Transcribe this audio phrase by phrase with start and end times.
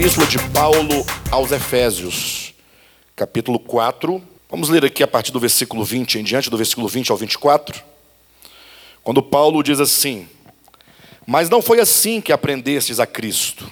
[0.00, 2.54] Epístola de Paulo aos Efésios,
[3.14, 4.22] capítulo 4.
[4.48, 7.82] Vamos ler aqui a partir do versículo 20 em diante, do versículo 20 ao 24.
[9.04, 10.26] Quando Paulo diz assim:
[11.26, 13.70] Mas não foi assim que aprendestes a Cristo,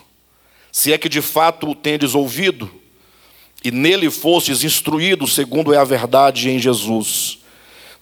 [0.71, 2.71] se é que de fato o tendes ouvido,
[3.65, 7.39] e nele fostes instruídos, segundo é a verdade em Jesus,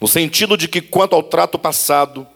[0.00, 2.26] no sentido de que, quanto ao trato passado,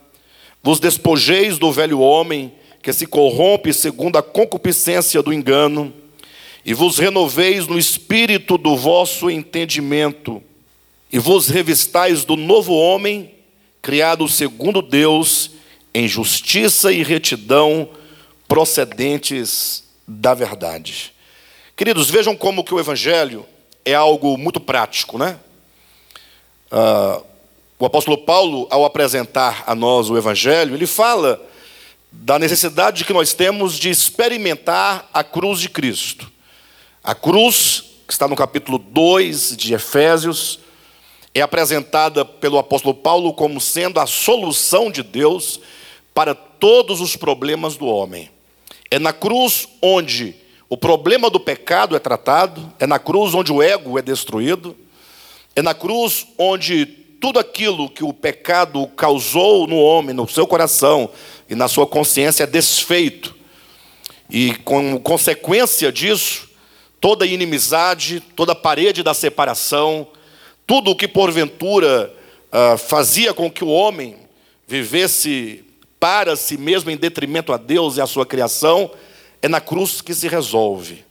[0.63, 5.93] vos despojeis do velho homem que se corrompe segundo a concupiscência do engano,
[6.65, 10.43] e vos renoveis no espírito do vosso entendimento,
[11.13, 13.35] e vos revistais do novo homem,
[13.83, 15.53] criado segundo Deus,
[15.93, 17.89] em justiça e retidão,
[18.47, 21.13] procedentes da verdade.
[21.77, 23.47] Queridos, vejam como que o Evangelho
[23.85, 25.39] é algo muito prático, né?
[26.71, 27.25] Uh,
[27.79, 31.41] o apóstolo Paulo, ao apresentar a nós o Evangelho, ele fala
[32.13, 36.31] da necessidade que nós temos de experimentar a cruz de Cristo.
[37.03, 40.59] A cruz, que está no capítulo 2 de Efésios,
[41.35, 45.61] é apresentada pelo apóstolo Paulo como sendo a solução de Deus
[46.13, 48.29] para todos os problemas do homem.
[48.91, 50.35] É na cruz onde
[50.69, 54.77] o problema do pecado é tratado, é na cruz onde o ego é destruído,
[55.55, 56.85] é na cruz onde
[57.21, 61.11] tudo aquilo que o pecado causou no homem, no seu coração,
[61.51, 63.35] e na sua consciência é desfeito.
[64.31, 66.49] E como consequência disso,
[67.01, 70.07] toda inimizade, toda parede da separação,
[70.65, 72.15] tudo o que porventura
[72.53, 74.17] uh, fazia com que o homem
[74.69, 75.65] vivesse
[75.99, 78.89] para si mesmo em detrimento a Deus e a sua criação,
[79.43, 81.05] é na cruz que se resolve.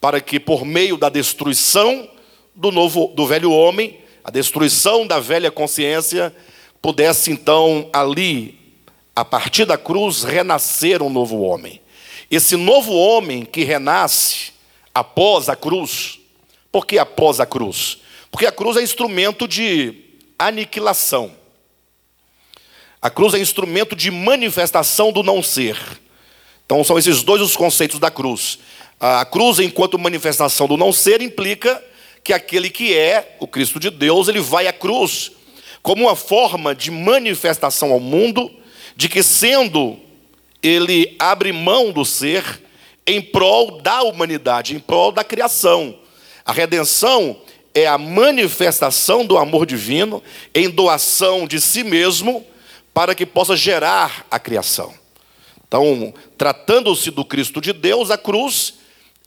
[0.00, 2.08] Para que por meio da destruição
[2.54, 6.34] do novo do velho homem, a destruição da velha consciência,
[6.80, 8.65] pudesse então ali
[9.16, 11.80] a partir da cruz, renascer um novo homem.
[12.30, 14.52] Esse novo homem que renasce
[14.94, 16.20] após a cruz,
[16.70, 17.98] por que após a cruz?
[18.30, 19.94] Porque a cruz é instrumento de
[20.38, 21.32] aniquilação.
[23.00, 25.78] A cruz é instrumento de manifestação do não ser.
[26.66, 28.58] Então são esses dois os conceitos da cruz.
[29.00, 31.82] A cruz, enquanto manifestação do não ser, implica
[32.22, 35.32] que aquele que é o Cristo de Deus, ele vai à cruz
[35.82, 38.50] como uma forma de manifestação ao mundo
[38.96, 39.98] de que, sendo
[40.62, 42.62] ele abre mão do ser
[43.06, 45.96] em prol da humanidade, em prol da criação.
[46.44, 47.40] A redenção
[47.74, 50.22] é a manifestação do amor divino
[50.54, 52.44] em doação de si mesmo
[52.92, 54.94] para que possa gerar a criação.
[55.68, 58.74] Então, tratando-se do Cristo de Deus, a cruz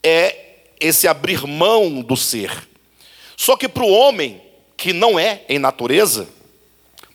[0.01, 0.35] é
[0.79, 2.67] esse abrir mão do ser.
[3.37, 4.41] Só que para o homem
[4.75, 6.27] que não é em natureza,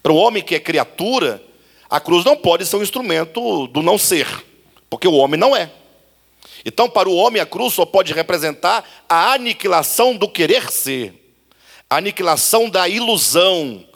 [0.03, 1.43] para o homem que é criatura,
[1.95, 4.27] a cruz não pode ser um instrumento do não ser,
[4.91, 5.71] porque o homem não é.
[6.65, 11.15] Então, para o homem, a cruz só pode representar a aniquilação do querer ser,
[11.89, 13.87] a aniquilação da ilusão,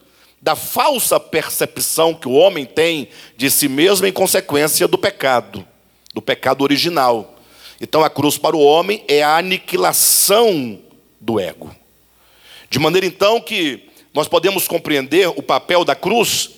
[0.41, 5.67] da falsa percepção que o homem tem de si mesmo em consequência do pecado,
[6.15, 7.35] do pecado original.
[7.81, 10.79] Então, a cruz para o homem é a aniquilação
[11.21, 11.75] do ego.
[12.71, 16.58] De maneira então que nós podemos compreender o papel da cruz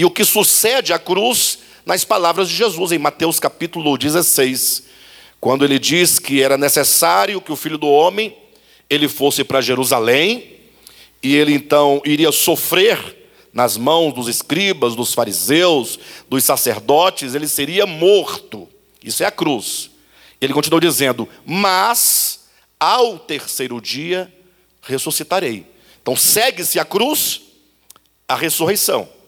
[0.00, 4.84] e o que sucede à cruz nas palavras de Jesus, em Mateus capítulo 16,
[5.38, 8.34] quando ele diz que era necessário que o filho do homem
[8.88, 10.56] ele fosse para Jerusalém
[11.22, 13.14] e ele então iria sofrer
[13.52, 15.98] nas mãos dos escribas, dos fariseus,
[16.30, 18.66] dos sacerdotes, ele seria morto.
[19.04, 19.90] Isso é a cruz.
[20.40, 22.48] Ele continuou dizendo: Mas
[22.80, 24.32] ao terceiro dia
[24.80, 25.66] ressuscitarei.
[26.00, 27.42] Então segue-se a cruz,
[28.26, 29.19] a ressurreição.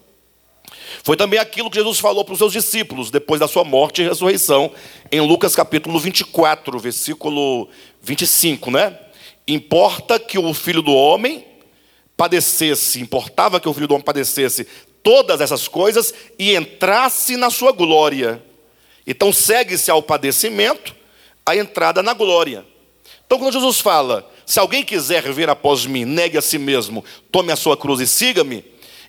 [1.01, 4.07] Foi também aquilo que Jesus falou para os seus discípulos depois da sua morte e
[4.07, 4.71] ressurreição,
[5.11, 7.69] em Lucas capítulo 24, versículo
[8.01, 8.99] 25, né?
[9.47, 11.45] Importa que o filho do homem
[12.15, 14.67] padecesse, importava que o filho do homem padecesse
[15.01, 18.41] todas essas coisas e entrasse na sua glória.
[19.05, 20.95] Então segue-se ao padecimento
[21.45, 22.65] a entrada na glória.
[23.25, 27.51] Então quando Jesus fala, se alguém quiser vir após mim, negue a si mesmo, tome
[27.51, 28.63] a sua cruz e siga-me,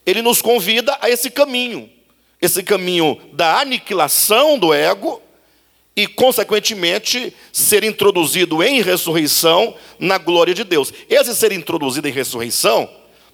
[0.07, 1.91] ele nos convida a esse caminho,
[2.41, 5.23] esse caminho da aniquilação do ego
[5.97, 10.93] e, consequentemente, ser introduzido em ressurreição na glória de Deus.
[11.09, 12.89] Esse ser introduzido em ressurreição,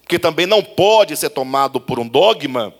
[0.07, 2.75] que também não pode ser tomado por um dogma,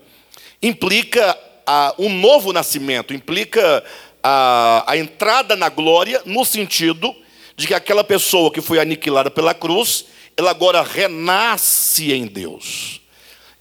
[0.61, 3.83] implica a, um novo nascimento, implica
[4.23, 7.13] a, a entrada na glória, no sentido
[7.55, 10.05] de que aquela pessoa que foi aniquilada pela cruz,
[10.37, 13.00] ela agora renasce em Deus.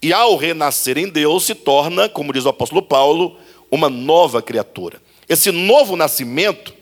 [0.03, 3.37] E ao renascer em Deus, se torna, como diz o apóstolo Paulo,
[3.71, 5.01] uma nova criatura.
[5.29, 6.75] Esse novo nascimento,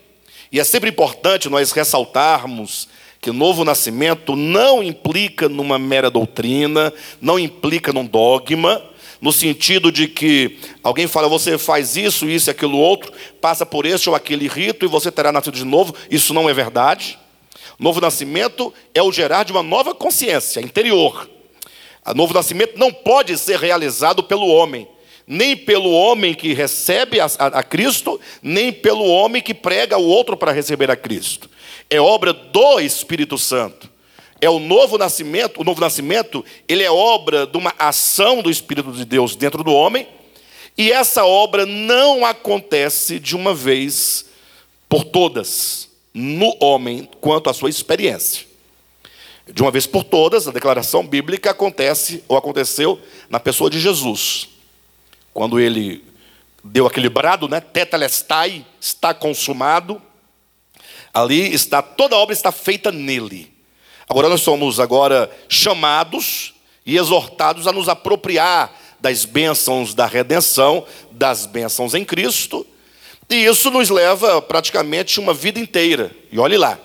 [0.51, 2.89] E é sempre importante nós ressaltarmos
[3.21, 8.83] que novo nascimento não implica numa mera doutrina, não implica num dogma,
[9.21, 13.85] no sentido de que alguém fala, você faz isso, isso e aquilo outro, passa por
[13.85, 15.95] esse ou aquele rito e você terá nascido de novo.
[16.11, 17.19] Isso não é verdade.
[17.79, 21.29] Novo nascimento é o gerar de uma nova consciência interior.
[22.11, 24.89] O novo nascimento não pode ser realizado pelo homem,
[25.27, 30.07] nem pelo homem que recebe a, a, a Cristo, nem pelo homem que prega o
[30.07, 31.51] outro para receber a Cristo.
[31.91, 33.91] É obra do Espírito Santo.
[34.41, 38.93] É o novo nascimento, o novo nascimento, ele é obra de uma ação do Espírito
[38.93, 40.07] de Deus dentro do homem,
[40.77, 44.27] e essa obra não acontece de uma vez
[44.89, 48.48] por todas no homem quanto à sua experiência.
[49.53, 53.01] De uma vez por todas, a declaração bíblica acontece ou aconteceu
[53.31, 54.49] na pessoa de Jesus.
[55.33, 56.05] Quando ele
[56.63, 57.61] deu aquele brado, né?
[57.61, 60.01] Tetelestai, está consumado.
[61.13, 63.53] Ali está toda a obra está feita nele.
[64.09, 66.55] Agora nós somos agora chamados
[66.85, 72.67] e exortados a nos apropriar das bênçãos da redenção, das bênçãos em Cristo,
[73.29, 76.11] e isso nos leva praticamente uma vida inteira.
[76.33, 76.79] E olhe lá,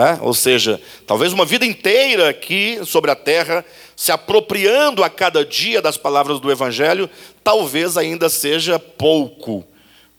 [0.00, 0.18] é?
[0.22, 5.82] Ou seja, talvez uma vida inteira aqui sobre a terra, se apropriando a cada dia
[5.82, 7.10] das palavras do Evangelho,
[7.44, 9.64] talvez ainda seja pouco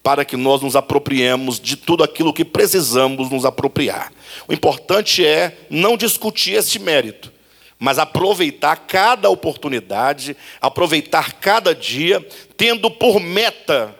[0.04, 4.12] para que nós nos apropriemos de tudo aquilo que precisamos nos apropriar.
[4.48, 7.32] O importante é não discutir este mérito,
[7.80, 13.96] mas aproveitar cada oportunidade, aproveitar cada dia, tendo por meta.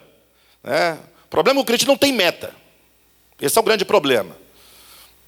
[0.64, 1.00] Né?
[1.26, 2.54] O problema é que o crente não tem meta.
[3.42, 4.43] Esse é o grande problema.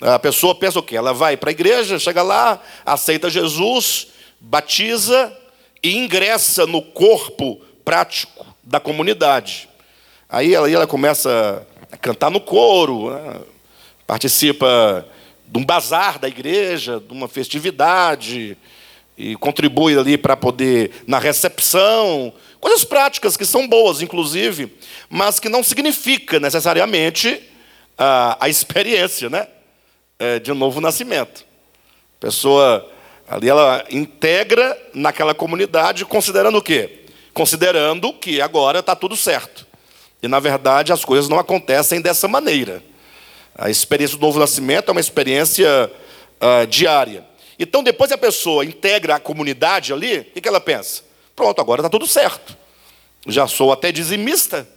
[0.01, 0.97] A pessoa pensa o quê?
[0.97, 4.07] Ela vai para a igreja, chega lá, aceita Jesus,
[4.39, 5.35] batiza
[5.81, 9.69] e ingressa no corpo prático da comunidade.
[10.27, 13.41] Aí ela, ela começa a cantar no coro, né?
[14.05, 15.05] participa
[15.47, 18.57] de um bazar da igreja, de uma festividade,
[19.17, 24.75] e contribui ali para poder, na recepção, coisas práticas que são boas, inclusive,
[25.09, 27.41] mas que não significa necessariamente
[27.97, 29.47] a, a experiência né?
[30.17, 31.45] É, de um novo nascimento.
[32.17, 32.89] A pessoa
[33.27, 37.05] ali ela integra naquela comunidade considerando o quê?
[37.33, 39.67] Considerando que agora está tudo certo.
[40.23, 42.81] E, na verdade, as coisas não acontecem dessa maneira.
[43.57, 45.91] A experiência do novo nascimento é uma experiência
[46.41, 47.25] uh, diária.
[47.59, 51.03] Então, depois a pessoa integra a comunidade ali, o que, que ela pensa?
[51.35, 52.57] Pronto, agora está tudo certo.
[53.27, 54.67] Já sou até dizimista.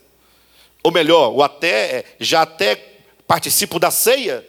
[0.82, 2.76] Ou melhor, o até, já até
[3.26, 4.44] participo da ceia.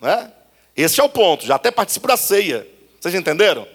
[0.00, 0.32] Né?
[0.76, 2.66] Esse é o ponto, já até participo da ceia.
[3.00, 3.66] Vocês entenderam?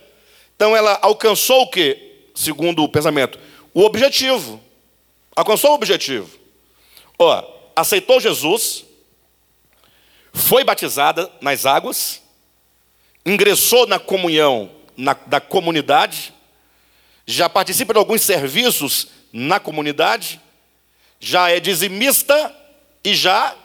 [0.56, 3.40] Então ela alcançou o que, segundo o pensamento?
[3.74, 4.62] O objetivo.
[5.36, 6.30] Alcançou o objetivo.
[7.18, 7.44] Ó,
[7.76, 8.86] aceitou Jesus,
[10.34, 12.22] foi batizada nas águas,
[13.26, 16.34] ingressou na comunhão na, da comunidade,
[17.26, 20.40] já participa de alguns serviços na comunidade,
[21.20, 22.56] já é dizimista
[23.04, 23.56] e já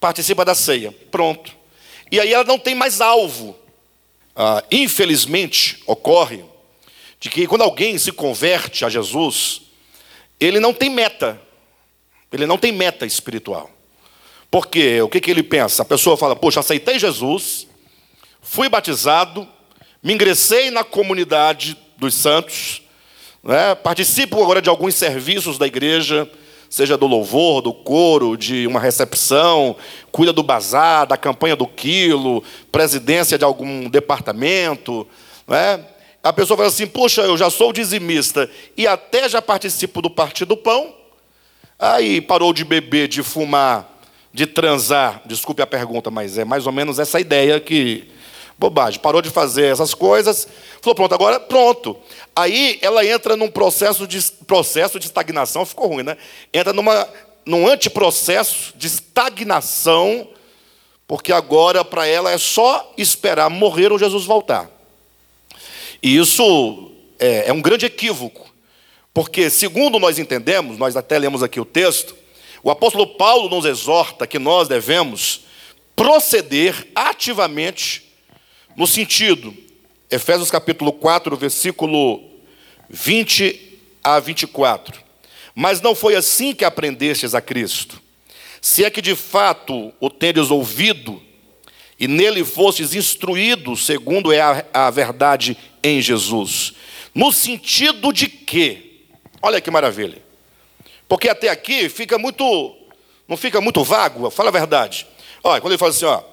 [0.00, 0.92] participa da ceia.
[1.10, 1.54] Pronto.
[2.10, 3.56] E aí ela não tem mais alvo.
[4.34, 6.42] Ah, infelizmente, ocorre
[7.20, 9.60] de que quando alguém se converte a Jesus,
[10.40, 11.40] ele não tem meta.
[12.32, 13.70] Ele não tem meta espiritual.
[14.50, 15.82] Porque o que, que ele pensa?
[15.82, 17.66] A pessoa fala: Poxa, aceitei Jesus,
[18.40, 19.46] fui batizado,
[20.02, 22.82] me ingressei na comunidade dos santos,
[23.44, 23.74] né?
[23.74, 26.28] participo agora de alguns serviços da igreja,
[26.70, 29.76] seja do louvor, do coro, de uma recepção,
[30.10, 35.06] cuida do bazar, da campanha do quilo, presidência de algum departamento.
[35.46, 35.84] Né?
[36.22, 40.50] A pessoa fala assim: Poxa, eu já sou dizimista e até já participo do Partido
[40.50, 41.00] do Pão
[41.80, 43.88] Aí parou de beber, de fumar,
[44.34, 45.22] de transar.
[45.24, 48.06] Desculpe a pergunta, mas é mais ou menos essa ideia que.
[48.60, 49.00] Bobagem.
[49.00, 50.46] Parou de fazer essas coisas.
[50.82, 51.96] Falou, pronto, agora pronto.
[52.36, 56.18] Aí ela entra num processo de, processo de estagnação, ficou ruim, né?
[56.52, 57.08] Entra numa,
[57.46, 60.28] num antiprocesso de estagnação,
[61.08, 64.70] porque agora para ela é só esperar morrer ou Jesus voltar.
[66.02, 68.46] E isso é, é um grande equívoco.
[69.14, 72.14] Porque, segundo nós entendemos, nós até lemos aqui o texto,
[72.62, 75.46] o apóstolo Paulo nos exorta que nós devemos
[75.96, 78.09] proceder ativamente
[78.80, 79.54] no sentido,
[80.10, 82.24] Efésios capítulo 4, versículo
[82.88, 84.98] 20 a 24.
[85.54, 88.00] Mas não foi assim que aprendestes a Cristo.
[88.58, 91.22] Se é que de fato o tendes ouvido
[91.98, 96.72] e nele fostes instruídos, segundo é a, a verdade em Jesus.
[97.14, 99.04] No sentido de que
[99.42, 100.22] Olha que maravilha.
[101.06, 102.74] Porque até aqui fica muito
[103.28, 104.30] Não fica muito vago?
[104.30, 105.06] Fala a verdade.
[105.44, 106.29] Olha, quando ele fala assim, ó,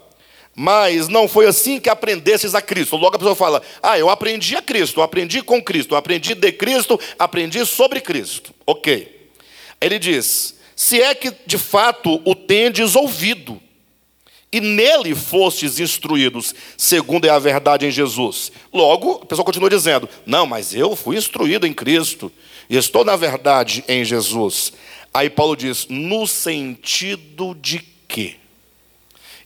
[0.60, 2.98] mas não foi assim que aprendesses a Cristo.
[2.98, 6.34] Logo a pessoa fala: Ah, eu aprendi a Cristo, eu aprendi com Cristo, eu aprendi
[6.34, 8.52] de Cristo, aprendi sobre Cristo.
[8.66, 9.30] Ok.
[9.80, 13.62] Ele diz: Se é que de fato o tendes ouvido,
[14.52, 18.52] e nele fostes instruídos, segundo é a verdade em Jesus.
[18.74, 22.32] Logo, a pessoa continua dizendo: Não, mas eu fui instruído em Cristo,
[22.68, 24.74] e estou na verdade em Jesus.
[25.14, 27.96] Aí Paulo diz: No sentido de?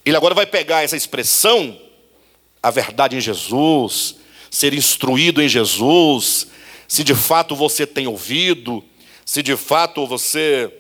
[0.06, 1.80] Ele agora vai pegar essa expressão,
[2.62, 4.16] a verdade em Jesus,
[4.50, 6.48] ser instruído em Jesus,
[6.88, 8.84] se de fato você tem ouvido,
[9.26, 10.72] se de fato você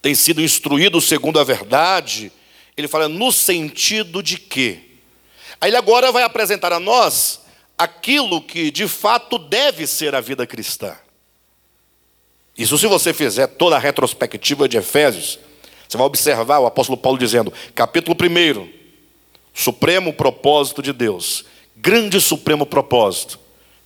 [0.00, 2.30] tem sido instruído segundo a verdade,
[2.76, 4.78] ele fala no sentido de quê?
[5.60, 7.40] Aí ele agora vai apresentar a nós
[7.76, 10.96] aquilo que de fato deve ser a vida cristã.
[12.56, 15.38] Isso se você fizer toda a retrospectiva de Efésios,
[15.88, 18.68] você vai observar o apóstolo Paulo dizendo, capítulo 1,
[19.54, 23.38] supremo propósito de Deus, grande supremo propósito.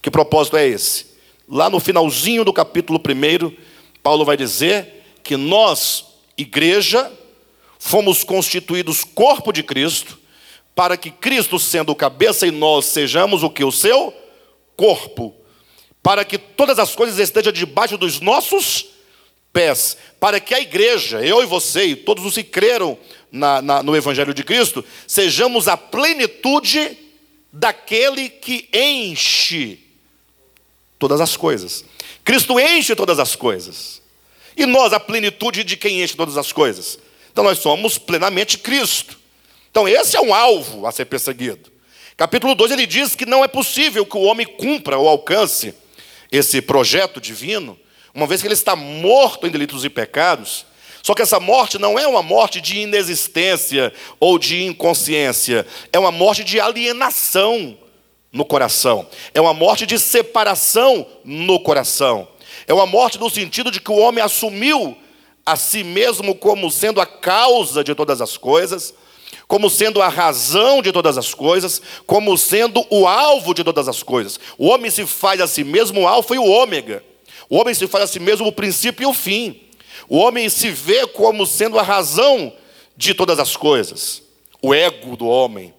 [0.02, 1.06] Que propósito é esse?
[1.48, 3.54] Lá no finalzinho do capítulo 1,
[4.02, 6.04] Paulo vai dizer que nós,
[6.36, 7.10] igreja,
[7.78, 10.18] fomos constituídos corpo de Cristo,
[10.74, 13.62] para que Cristo, sendo o cabeça e nós sejamos o que?
[13.62, 14.12] O seu
[14.76, 15.34] corpo.
[16.02, 18.86] Para que todas as coisas estejam debaixo dos nossos
[19.52, 22.96] pés, para que a igreja, eu e você e todos os que creram
[23.32, 26.96] na, na, no Evangelho de Cristo, sejamos a plenitude
[27.52, 29.80] daquele que enche
[30.96, 31.84] todas as coisas.
[32.24, 34.00] Cristo enche todas as coisas.
[34.56, 37.00] E nós, a plenitude de quem enche todas as coisas.
[37.32, 39.18] Então nós somos plenamente Cristo.
[39.72, 41.68] Então esse é um alvo a ser perseguido.
[42.16, 45.74] Capítulo 2 ele diz que não é possível que o homem cumpra ou alcance
[46.30, 47.76] esse projeto divino
[48.14, 50.66] uma vez que ele está morto em delitos e pecados,
[51.02, 56.12] só que essa morte não é uma morte de inexistência ou de inconsciência, é uma
[56.12, 57.76] morte de alienação
[58.30, 62.28] no coração, é uma morte de separação no coração,
[62.66, 64.96] é uma morte no sentido de que o homem assumiu
[65.44, 68.94] a si mesmo como sendo a causa de todas as coisas,
[69.48, 74.02] como sendo a razão de todas as coisas, como sendo o alvo de todas as
[74.02, 74.38] coisas.
[74.56, 77.02] O homem se faz a si mesmo o alfa e o ômega.
[77.52, 79.60] O homem se faz a si mesmo o princípio e o fim.
[80.08, 82.50] O homem se vê como sendo a razão
[82.96, 84.22] de todas as coisas.
[84.62, 85.74] O ego do homem.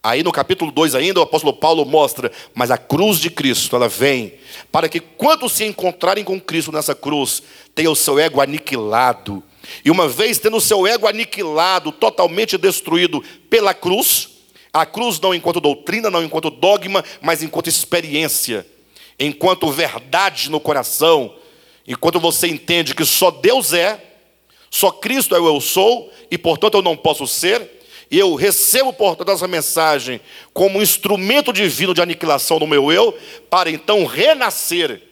[0.00, 3.88] Aí no capítulo 2 ainda o apóstolo Paulo mostra, mas a cruz de Cristo, ela
[3.88, 4.34] vem
[4.70, 7.42] para que quantos se encontrarem com Cristo nessa cruz,
[7.74, 9.42] tenham o seu ego aniquilado.
[9.84, 14.28] E uma vez tendo o seu ego aniquilado, totalmente destruído pela cruz,
[14.72, 18.64] a cruz não enquanto doutrina, não enquanto dogma, mas enquanto experiência
[19.18, 21.34] enquanto verdade no coração,
[21.86, 24.02] enquanto você entende que só Deus é,
[24.70, 27.76] só Cristo é o eu sou, e portanto eu não posso ser,
[28.10, 30.20] e eu recebo, portanto, essa mensagem
[30.52, 33.16] como um instrumento divino de aniquilação do meu eu,
[33.50, 35.02] para então renascer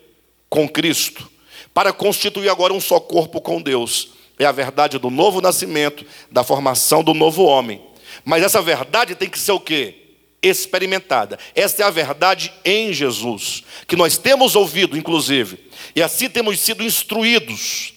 [0.49, 1.29] com Cristo,
[1.73, 4.11] para constituir agora um só corpo com Deus.
[4.39, 7.81] É a verdade do novo nascimento, da formação do novo homem.
[8.25, 10.04] Mas essa verdade tem que ser o quê?
[10.45, 11.39] Experimentada.
[11.55, 15.59] Esta é a verdade em Jesus, que nós temos ouvido, inclusive,
[15.97, 17.95] e assim temos sido instruídos.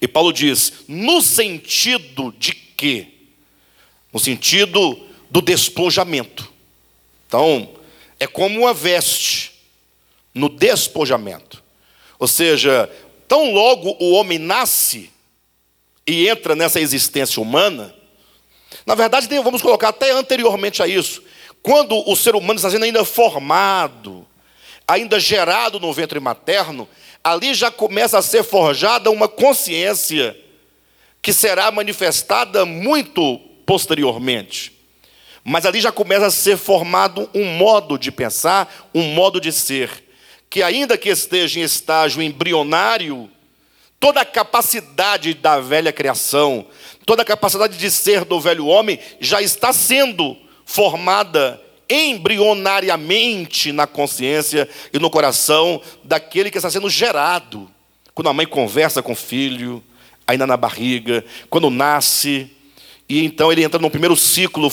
[0.00, 3.08] E Paulo diz: no sentido de quê?
[4.12, 6.52] No sentido do despojamento.
[7.26, 7.70] Então,
[8.18, 9.52] é como uma veste
[10.34, 11.62] no despojamento.
[12.18, 12.90] Ou seja,
[13.26, 15.10] tão logo o homem nasce
[16.06, 17.94] e entra nessa existência humana,
[18.86, 21.22] na verdade, vamos colocar até anteriormente a isso,
[21.62, 24.26] quando o ser humano está sendo ainda formado,
[24.86, 26.88] ainda gerado no ventre materno,
[27.22, 30.36] ali já começa a ser forjada uma consciência
[31.22, 34.72] que será manifestada muito posteriormente.
[35.44, 40.04] Mas ali já começa a ser formado um modo de pensar, um modo de ser,
[40.48, 43.30] que ainda que esteja em estágio embrionário,
[43.98, 46.66] toda a capacidade da velha criação,
[47.06, 50.36] toda a capacidade de ser do velho homem já está sendo
[50.70, 57.68] formada embrionariamente na consciência e no coração daquele que está sendo gerado.
[58.14, 59.82] Quando a mãe conversa com o filho,
[60.28, 62.48] ainda na barriga, quando nasce,
[63.08, 64.70] e então ele entra no primeiro ciclo,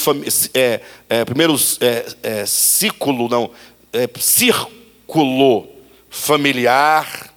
[0.54, 3.50] é, é, primeiro é, é, ciclo, não,
[3.92, 5.68] é, círculo
[6.12, 7.34] familiar,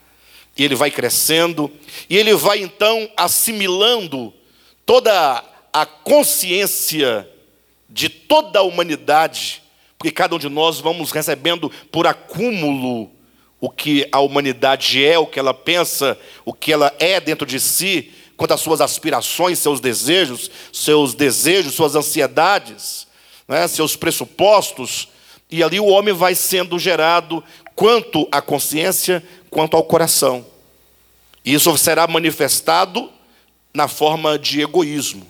[0.55, 1.71] e ele vai crescendo,
[2.11, 4.35] e ele vai então assimilando
[4.85, 7.27] toda a consciência
[7.91, 9.63] de toda a humanidade,
[9.99, 13.11] porque cada um de nós vamos recebendo por acúmulo
[13.61, 17.61] o que a humanidade é, o que ela pensa, o que ela é dentro de
[17.61, 23.07] si, quanto às suas aspirações, seus desejos, seus desejos, suas ansiedades,
[23.47, 25.09] né, seus pressupostos,
[25.51, 27.45] e ali o homem vai sendo gerado
[27.75, 30.47] quanto à consciência, quanto ao coração.
[31.45, 33.11] E isso será manifestado
[33.75, 35.27] na forma de egoísmo.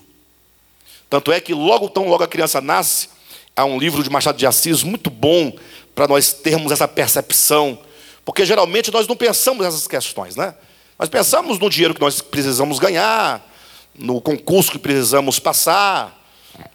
[1.11, 3.09] Tanto é que logo tão logo a criança nasce,
[3.53, 5.51] há um livro de Machado de Assis muito bom
[5.93, 7.77] para nós termos essa percepção,
[8.23, 10.55] porque geralmente nós não pensamos nessas questões, né?
[10.97, 13.45] Nós pensamos no dinheiro que nós precisamos ganhar,
[13.93, 16.17] no concurso que precisamos passar,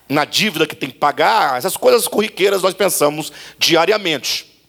[0.06, 4.60] na dívida que tem que pagar, essas coisas corriqueiras nós pensamos diariamente.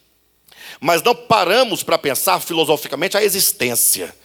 [0.79, 4.15] Mas não paramos para pensar filosoficamente a existência.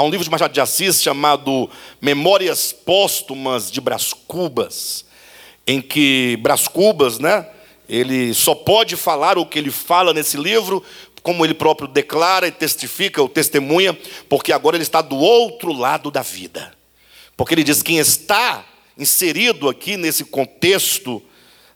[0.00, 1.68] Há um livro de Machado de Assis chamado
[2.00, 5.04] Memórias Póstumas de Brás Cubas,
[5.66, 7.46] em que Brás Cubas, né,
[7.86, 10.82] ele só pode falar o que ele fala nesse livro
[11.22, 13.92] como ele próprio declara e testifica, ou testemunha,
[14.26, 16.72] porque agora ele está do outro lado da vida.
[17.36, 18.64] Porque ele diz: quem está
[18.96, 21.22] inserido aqui nesse contexto,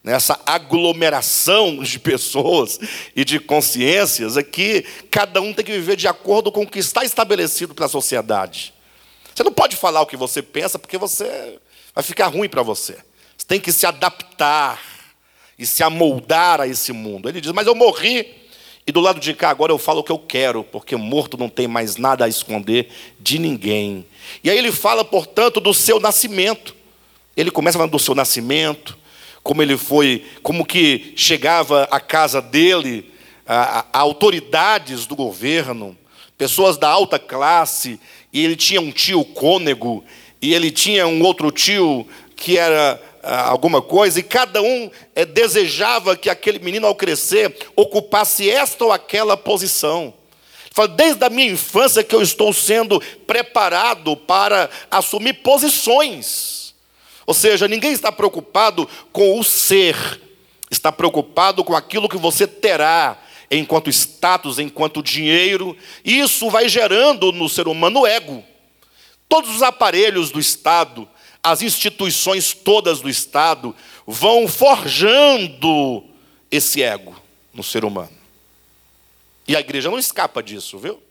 [0.05, 2.79] nessa aglomeração de pessoas
[3.17, 6.79] e de consciências, é que cada um tem que viver de acordo com o que
[6.79, 8.75] está estabelecido pela sociedade.
[9.35, 11.59] Você não pode falar o que você pensa, porque você
[11.95, 12.99] vai ficar ruim para você.
[13.37, 14.81] Você tem que se adaptar
[15.59, 17.29] e se amoldar a esse mundo.
[17.29, 18.45] Ele diz: Mas eu morri
[18.87, 21.49] e do lado de cá, agora eu falo o que eu quero, porque morto não
[21.49, 24.07] tem mais nada a esconder de ninguém.
[24.43, 26.77] E aí ele fala, portanto, do seu nascimento.
[27.35, 28.97] Ele começa falando do seu nascimento,
[29.45, 33.13] como ele foi, como que chegava à casa dele
[33.47, 35.97] a, a, autoridades do governo,
[36.39, 38.01] pessoas da alta classe,
[38.33, 40.03] e ele tinha um tio cônego,
[40.41, 46.17] e ele tinha um outro tio que era alguma coisa, e cada um é, desejava
[46.17, 50.13] que aquele menino, ao crescer, ocupasse esta ou aquela posição.
[50.71, 56.64] Fala, desde a minha infância que eu estou sendo preparado para assumir posições.
[57.27, 59.97] Ou seja, ninguém está preocupado com o ser,
[60.71, 63.19] está preocupado com aquilo que você terá
[63.51, 65.77] enquanto status, enquanto dinheiro.
[66.05, 68.43] Isso vai gerando no ser humano ego.
[69.29, 71.09] Todos os aparelhos do Estado,
[71.43, 73.75] as instituições todas do Estado
[74.07, 76.05] vão forjando
[76.51, 77.15] esse ego
[77.53, 78.13] no ser humano.
[79.47, 81.03] E a igreja não escapa disso, viu?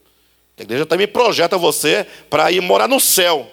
[0.57, 3.51] A igreja também projeta você para ir morar no céu.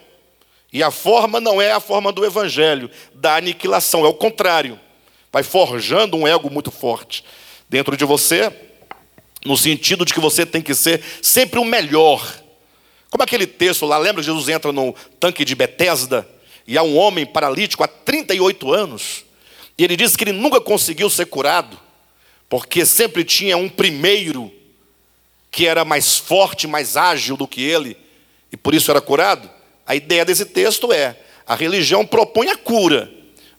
[0.73, 4.79] E a forma não é a forma do evangelho, da aniquilação, é o contrário.
[5.33, 7.25] Vai forjando um ego muito forte
[7.69, 8.53] dentro de você,
[9.45, 12.25] no sentido de que você tem que ser sempre o melhor.
[13.11, 16.27] Como aquele texto lá, lembra Jesus entra no tanque de Betesda?
[16.71, 19.25] e há um homem paralítico há 38 anos,
[19.77, 21.77] e ele diz que ele nunca conseguiu ser curado,
[22.49, 24.53] porque sempre tinha um primeiro
[25.51, 27.97] que era mais forte, mais ágil do que ele,
[28.53, 29.51] e por isso era curado.
[29.91, 33.11] A ideia desse texto é: a religião propõe a cura,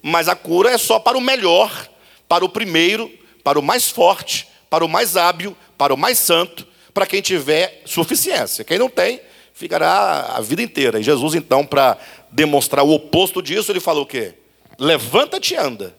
[0.02, 1.90] mas a cura é só para o melhor,
[2.26, 3.12] para o primeiro,
[3.44, 7.82] para o mais forte, para o mais hábil, para o mais santo, para quem tiver
[7.84, 8.64] suficiência.
[8.64, 9.20] Quem não tem,
[9.54, 11.02] ficará a vida inteira.
[11.02, 11.98] E Jesus, então, para
[12.32, 14.36] demonstrar o oposto disso, ele falou o quê?
[14.80, 15.94] Levanta-te e anda.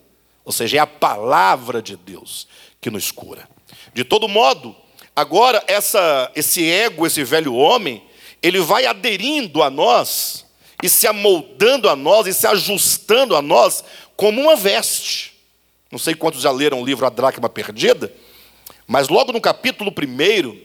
[0.47, 2.49] Ou seja, é a palavra de Deus
[2.81, 3.47] que nos cura.
[3.92, 4.75] De todo modo,
[5.14, 8.03] agora essa, esse ego, esse velho homem,
[8.42, 10.44] ele vai aderindo a nós
[10.83, 13.85] e se amoldando a nós e se ajustando a nós
[14.16, 15.33] como uma veste.
[15.90, 18.12] Não sei quantos já leram o livro A Dracma Perdida,
[18.87, 20.61] mas logo no capítulo primeiro,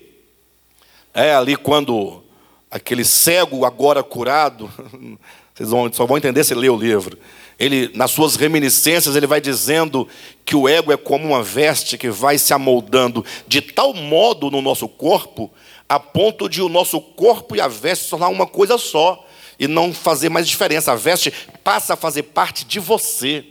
[1.14, 2.24] é ali quando
[2.72, 4.72] aquele cego agora curado,
[5.58, 7.18] Vocês vão, só vão entender se ler o livro.
[7.58, 10.08] Ele, nas suas reminiscências, ele vai dizendo
[10.46, 14.62] que o ego é como uma veste que vai se amoldando de tal modo no
[14.62, 15.52] nosso corpo,
[15.90, 19.26] a ponto de o nosso corpo e a veste se tornar uma coisa só
[19.60, 20.92] e não fazer mais diferença.
[20.92, 21.32] A veste
[21.64, 23.46] passa a fazer parte de você.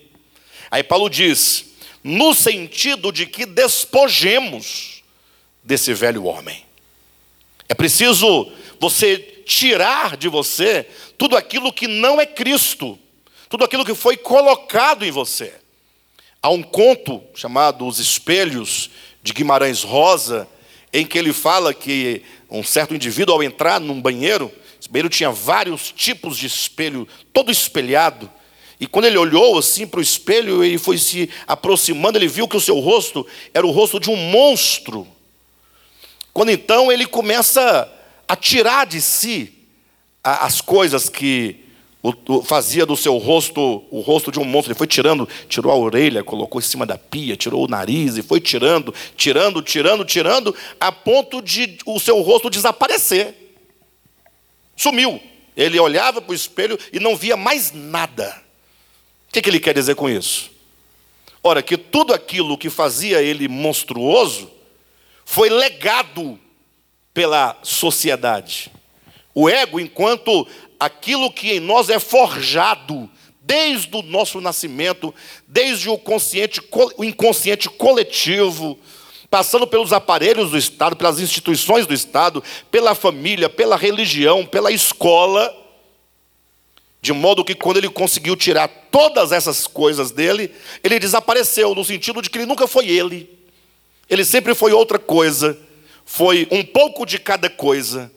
[0.70, 1.66] Aí Paulo diz:
[2.04, 5.02] no sentido de que despojemos
[5.62, 6.64] desse velho homem.
[7.68, 12.98] É preciso você tirar de você tudo aquilo que não é Cristo,
[13.48, 15.52] tudo aquilo que foi colocado em você.
[16.40, 18.90] Há um conto chamado Os Espelhos,
[19.22, 20.46] de Guimarães Rosa,
[20.92, 25.30] em que ele fala que um certo indivíduo, ao entrar num banheiro, esse banheiro tinha
[25.30, 28.30] vários tipos de espelho, todo espelhado.
[28.78, 32.56] E quando ele olhou assim para o espelho e foi se aproximando, ele viu que
[32.56, 35.06] o seu rosto era o rosto de um monstro.
[36.32, 37.90] Quando então ele começa
[38.28, 39.52] a tirar de si
[40.22, 41.65] as coisas que
[42.44, 44.72] fazia do seu rosto o rosto de um monstro.
[44.72, 48.22] Ele foi tirando, tirou a orelha, colocou em cima da pia, tirou o nariz e
[48.22, 53.34] foi tirando, tirando, tirando, tirando, a ponto de o seu rosto desaparecer.
[54.76, 55.20] Sumiu.
[55.56, 58.42] Ele olhava para o espelho e não via mais nada.
[59.28, 60.50] O que, que ele quer dizer com isso?
[61.42, 64.50] Ora, que tudo aquilo que fazia ele monstruoso
[65.24, 66.38] foi legado
[67.14, 68.70] pela sociedade.
[69.34, 70.46] O ego, enquanto
[70.78, 73.10] aquilo que em nós é forjado
[73.40, 75.14] desde o nosso nascimento,
[75.46, 76.00] desde o,
[76.96, 78.78] o inconsciente coletivo,
[79.30, 85.54] passando pelos aparelhos do Estado, pelas instituições do Estado, pela família, pela religião, pela escola,
[87.00, 92.20] de modo que quando ele conseguiu tirar todas essas coisas dele, ele desapareceu, no sentido
[92.20, 93.30] de que ele nunca foi ele.
[94.10, 95.56] Ele sempre foi outra coisa,
[96.04, 98.10] foi um pouco de cada coisa,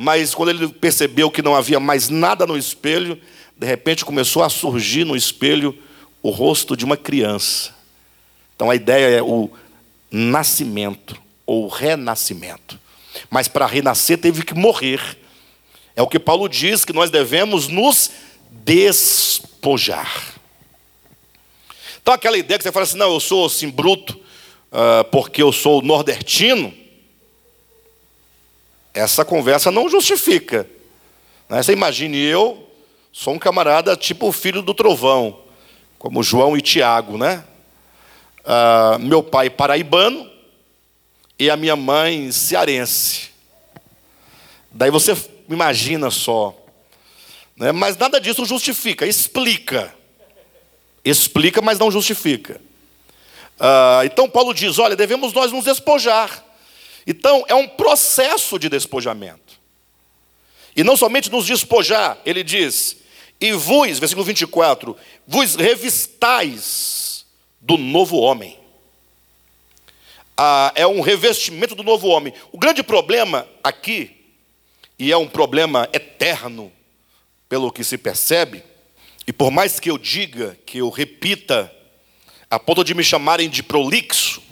[0.00, 3.20] mas quando ele percebeu que não havia mais nada no espelho,
[3.56, 5.76] de repente começou a surgir no espelho
[6.22, 7.74] o rosto de uma criança.
[8.54, 9.50] Então a ideia é o
[10.08, 12.78] nascimento ou renascimento.
[13.28, 15.00] Mas para renascer teve que morrer.
[15.96, 18.12] É o que Paulo diz que nós devemos nos
[18.52, 20.32] despojar.
[22.00, 24.16] Então aquela ideia que você fala assim, não, eu sou assim bruto
[24.70, 26.72] uh, porque eu sou nordestino,
[28.98, 30.68] essa conversa não justifica.
[31.48, 31.62] Né?
[31.62, 32.68] Você imagine eu,
[33.12, 35.40] sou um camarada tipo o filho do trovão,
[35.98, 37.44] como João e Tiago, né?
[38.40, 40.30] Uh, meu pai paraibano
[41.38, 43.30] e a minha mãe cearense.
[44.70, 45.16] Daí você
[45.48, 46.56] imagina só.
[47.56, 47.72] Né?
[47.72, 49.94] Mas nada disso justifica, explica.
[51.04, 52.60] Explica, mas não justifica.
[53.58, 56.44] Uh, então Paulo diz: olha, devemos nós nos despojar.
[57.08, 59.58] Então é um processo de despojamento.
[60.76, 62.98] E não somente nos despojar, ele diz:
[63.40, 64.94] e vos, versículo 24,
[65.26, 67.24] vos revistais
[67.58, 68.58] do novo homem.
[70.36, 72.32] Ah, é um revestimento do novo homem.
[72.52, 74.14] O grande problema aqui,
[74.98, 76.70] e é um problema eterno,
[77.48, 78.62] pelo que se percebe,
[79.26, 81.74] e por mais que eu diga, que eu repita,
[82.50, 84.42] a ponto de me chamarem de prolixo,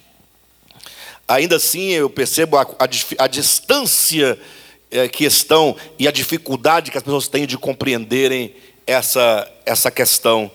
[1.27, 4.39] ainda assim eu percebo a, a, a distância
[4.91, 8.55] é, que estão e a dificuldade que as pessoas têm de compreenderem
[8.87, 10.51] essa, essa questão.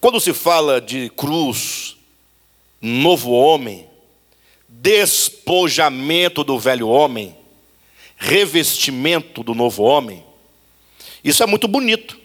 [0.00, 1.96] Quando se fala de cruz,
[2.80, 3.86] novo homem,
[4.68, 7.36] despojamento do velho homem,
[8.16, 10.24] revestimento do novo homem,
[11.22, 12.18] isso é muito bonito.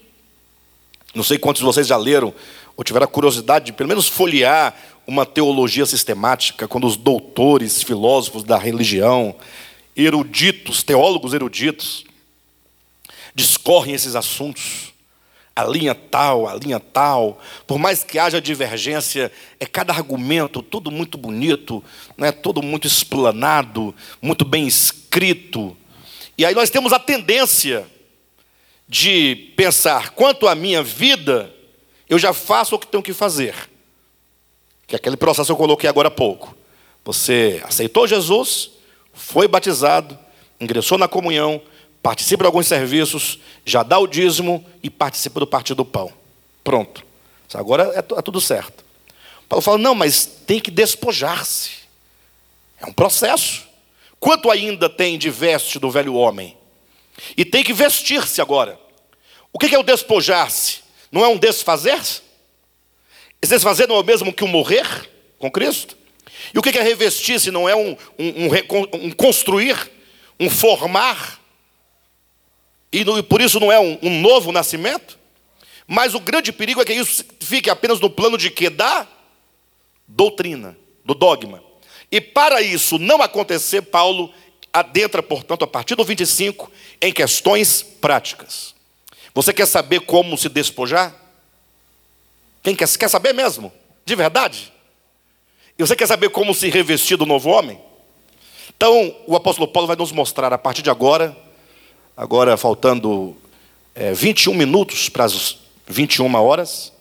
[1.14, 2.34] Não sei quantos de vocês já leram
[2.76, 4.76] ou tiveram a curiosidade de pelo menos folhear
[5.06, 9.36] uma teologia sistemática, quando os doutores, filósofos da religião,
[9.96, 12.06] eruditos, teólogos eruditos,
[13.36, 14.94] discorrem esses assuntos
[15.56, 20.90] a linha tal, a linha tal, por mais que haja divergência, é cada argumento tudo
[20.90, 21.84] muito bonito,
[22.18, 25.78] né, todo muito explanado, muito bem escrito.
[26.38, 27.86] E aí nós temos a tendência
[28.88, 31.54] de pensar, quanto à minha vida,
[32.10, 33.54] eu já faço o que tenho que fazer.
[34.94, 36.56] Que é aquele processo que eu coloquei agora há pouco.
[37.04, 38.70] Você aceitou Jesus,
[39.12, 40.16] foi batizado,
[40.62, 41.60] ingressou na comunhão,
[42.04, 46.14] participa de alguns serviços, já dá o dízimo e participa do partido do pão.
[46.64, 47.04] Pronto.
[47.56, 48.86] Agora é, é tudo certo.
[49.50, 51.72] Paulo fala: não, mas tem que despojar-se.
[52.80, 53.64] É um processo.
[54.20, 56.56] Quanto ainda tem de veste do velho homem?
[57.36, 58.80] E tem que vestir-se agora.
[59.52, 60.82] O que é o despojar-se?
[61.12, 62.22] Não é um desfazer-se?
[63.44, 64.88] Esse desfazer não é o mesmo que o um morrer
[65.38, 65.98] com Cristo?
[66.54, 67.52] E o que é revestir-se?
[67.52, 68.46] Não é um, um,
[68.94, 69.76] um, construir,
[70.40, 71.42] um formar?
[72.90, 75.20] e por isso não é um, um novo nascimento,
[75.86, 78.70] mas o grande perigo é que isso fique apenas no plano de que?
[78.70, 79.06] Da
[80.08, 81.62] doutrina, do dogma.
[82.10, 84.34] E para isso não acontecer, Paulo
[84.72, 88.74] adentra, portanto, a partir do 25, em questões práticas.
[89.34, 91.23] Você quer saber como se despojar?
[92.64, 93.72] Quem quer, quer saber mesmo?
[94.06, 94.72] De verdade?
[95.78, 97.80] E você quer saber como se revestir do novo homem?
[98.76, 101.36] Então, o apóstolo Paulo vai nos mostrar, a partir de agora,
[102.16, 103.36] agora faltando
[103.94, 106.94] é, 21 minutos para as 21 horas,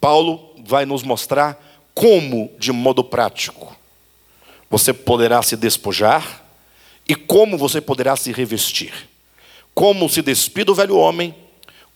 [0.00, 1.62] Paulo vai nos mostrar
[1.94, 3.76] como, de modo prático,
[4.70, 6.42] você poderá se despojar
[7.08, 8.92] e como você poderá se revestir.
[9.74, 11.34] Como se despir do velho homem,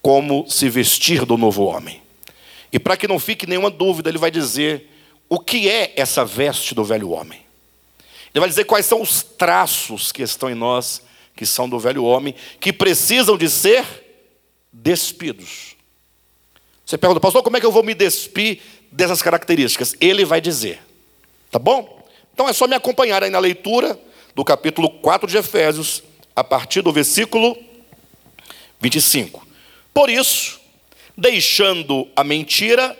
[0.02, 2.02] como se vestir do novo homem.
[2.72, 4.90] E para que não fique nenhuma dúvida, ele vai dizer
[5.28, 7.40] o que é essa veste do velho homem.
[8.34, 11.02] Ele vai dizer quais são os traços que estão em nós
[11.34, 13.86] que são do velho homem, que precisam de ser
[14.72, 15.76] despidos.
[16.84, 19.94] Você pergunta, pastor, como é que eu vou me despir dessas características?
[20.00, 20.80] Ele vai dizer.
[21.48, 22.04] Tá bom?
[22.34, 23.98] Então é só me acompanhar aí na leitura
[24.34, 26.02] do capítulo 4 de Efésios,
[26.34, 27.56] a partir do versículo
[28.80, 29.46] 25.
[29.94, 30.57] Por isso,
[31.18, 32.96] deixando a mentira,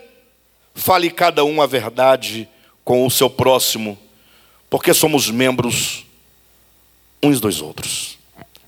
[0.74, 2.48] fale cada um a verdade
[2.83, 3.96] com o seu próximo,
[4.68, 6.04] porque somos membros
[7.22, 8.18] uns dos outros.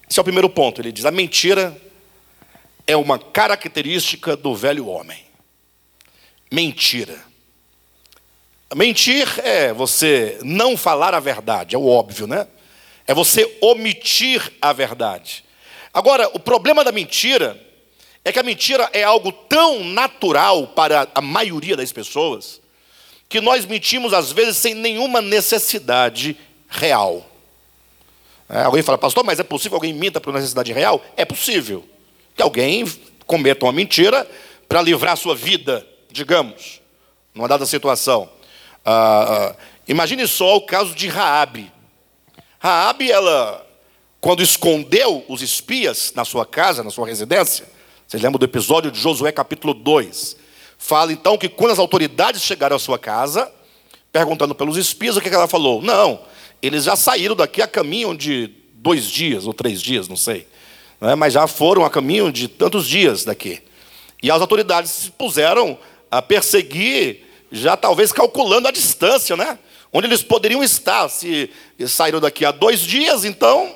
[0.09, 0.81] Esse é o primeiro ponto.
[0.81, 1.77] Ele diz: a mentira
[2.87, 5.25] é uma característica do velho homem.
[6.51, 7.19] Mentira.
[8.73, 12.47] Mentir é você não falar a verdade, é o óbvio, né?
[13.05, 15.45] É você omitir a verdade.
[15.93, 17.61] Agora, o problema da mentira
[18.25, 22.61] é que a mentira é algo tão natural para a maioria das pessoas
[23.29, 26.37] que nós mentimos às vezes sem nenhuma necessidade
[26.69, 27.25] real.
[28.49, 31.01] É, alguém fala, pastor, mas é possível alguém minta por necessidade real?
[31.17, 31.85] É possível.
[32.35, 32.85] Que alguém
[33.25, 34.29] cometa uma mentira
[34.69, 36.81] para livrar sua vida, digamos,
[37.33, 38.29] numa dada situação.
[38.85, 39.57] Ah, ah,
[39.87, 41.73] imagine só o caso de Raabe.
[42.59, 43.65] Raabe, ela,
[44.21, 47.70] quando escondeu os espias na sua casa, na sua residência,
[48.11, 50.37] vocês lembram do episódio de Josué capítulo 2?
[50.77, 53.49] Fala então que quando as autoridades chegaram à sua casa,
[54.11, 55.81] perguntando pelos espias, o que ela falou?
[55.81, 56.21] Não,
[56.61, 60.49] eles já saíram daqui a caminho de dois dias ou três dias, não sei.
[61.01, 61.15] Né?
[61.15, 63.63] Mas já foram a caminho de tantos dias daqui.
[64.21, 65.79] E as autoridades se puseram
[66.11, 69.57] a perseguir, já talvez calculando a distância, né?
[69.93, 71.09] Onde eles poderiam estar.
[71.09, 71.49] Se
[71.87, 73.73] saíram daqui a dois dias, então,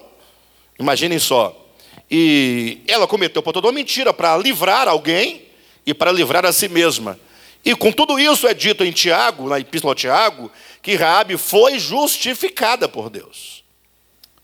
[0.76, 1.63] imaginem só.
[2.10, 5.42] E ela cometeu por toda uma mentira para livrar alguém
[5.86, 7.18] e para livrar a si mesma.
[7.64, 10.50] E com tudo isso é dito em Tiago, na Epístola a Tiago,
[10.82, 13.64] que Raabe foi justificada por Deus.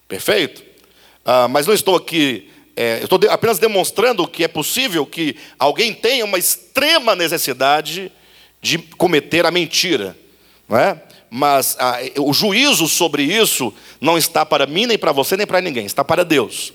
[0.09, 0.63] Perfeito?
[1.25, 6.25] Ah, mas não estou aqui, é, estou apenas demonstrando que é possível que alguém tenha
[6.25, 8.11] uma extrema necessidade
[8.63, 10.17] de cometer a mentira,
[10.67, 11.01] não é?
[11.29, 15.61] Mas ah, o juízo sobre isso não está para mim, nem para você, nem para
[15.61, 16.73] ninguém, está para Deus.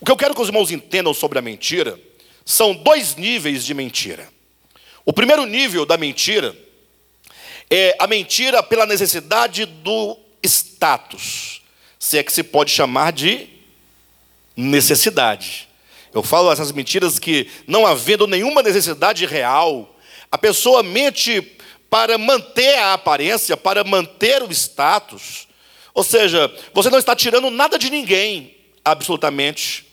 [0.00, 1.98] O que eu quero que os irmãos entendam sobre a mentira
[2.44, 4.28] são dois níveis de mentira.
[5.04, 6.56] O primeiro nível da mentira
[7.70, 11.62] é a mentira pela necessidade do status,
[11.98, 13.48] se é que se pode chamar de
[14.56, 15.68] necessidade.
[16.12, 19.96] Eu falo essas mentiras que, não havendo nenhuma necessidade real,
[20.30, 21.40] a pessoa mente
[21.88, 25.46] para manter a aparência, para manter o status.
[25.94, 29.90] Ou seja, você não está tirando nada de ninguém, absolutamente.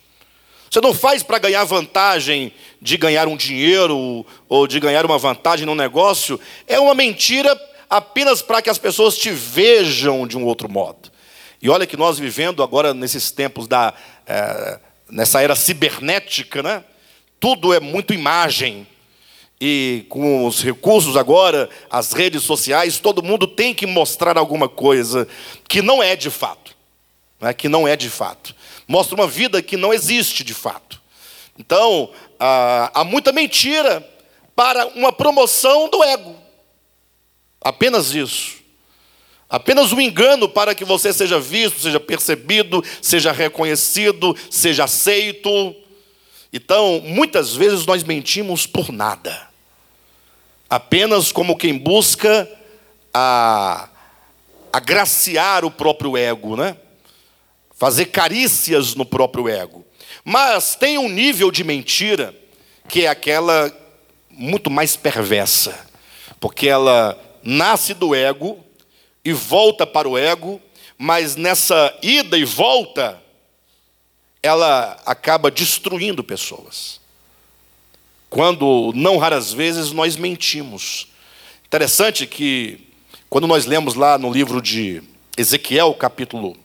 [0.69, 5.65] Você não faz para ganhar vantagem de ganhar um dinheiro ou de ganhar uma vantagem
[5.65, 6.39] num negócio.
[6.67, 11.09] É uma mentira apenas para que as pessoas te vejam de um outro modo.
[11.61, 13.93] E olha que nós vivendo agora nesses tempos da
[14.25, 16.83] é, nessa era cibernética, né?
[17.39, 18.85] Tudo é muito imagem.
[19.59, 25.27] E com os recursos agora, as redes sociais, todo mundo tem que mostrar alguma coisa
[25.67, 26.75] que não é de fato.
[27.41, 27.53] Né?
[27.53, 28.53] Que não é de fato
[28.87, 31.01] mostra uma vida que não existe de fato.
[31.59, 34.07] Então, há muita mentira
[34.55, 36.35] para uma promoção do ego.
[37.59, 38.57] Apenas isso.
[39.49, 45.75] Apenas um engano para que você seja visto, seja percebido, seja reconhecido, seja aceito.
[46.51, 49.47] Então, muitas vezes nós mentimos por nada.
[50.69, 52.49] Apenas como quem busca
[53.13, 53.89] a,
[54.71, 56.75] agraciar o próprio ego, né?
[57.77, 59.85] Fazer carícias no próprio ego.
[60.25, 62.35] Mas tem um nível de mentira
[62.89, 63.71] que é aquela
[64.29, 65.87] muito mais perversa,
[66.39, 68.63] porque ela nasce do ego
[69.23, 70.61] e volta para o ego,
[70.97, 73.21] mas nessa ida e volta,
[74.41, 76.99] ela acaba destruindo pessoas.
[78.29, 81.07] Quando, não raras vezes, nós mentimos.
[81.65, 82.87] Interessante que,
[83.29, 85.01] quando nós lemos lá no livro de
[85.37, 86.57] Ezequiel, capítulo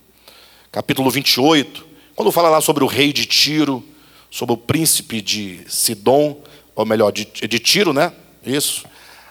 [0.73, 3.85] capítulo 28, quando fala lá sobre o rei de Tiro,
[4.31, 6.41] sobre o príncipe de Sidom,
[6.75, 8.11] ou melhor, de, de Tiro, né?
[8.43, 8.87] Isso.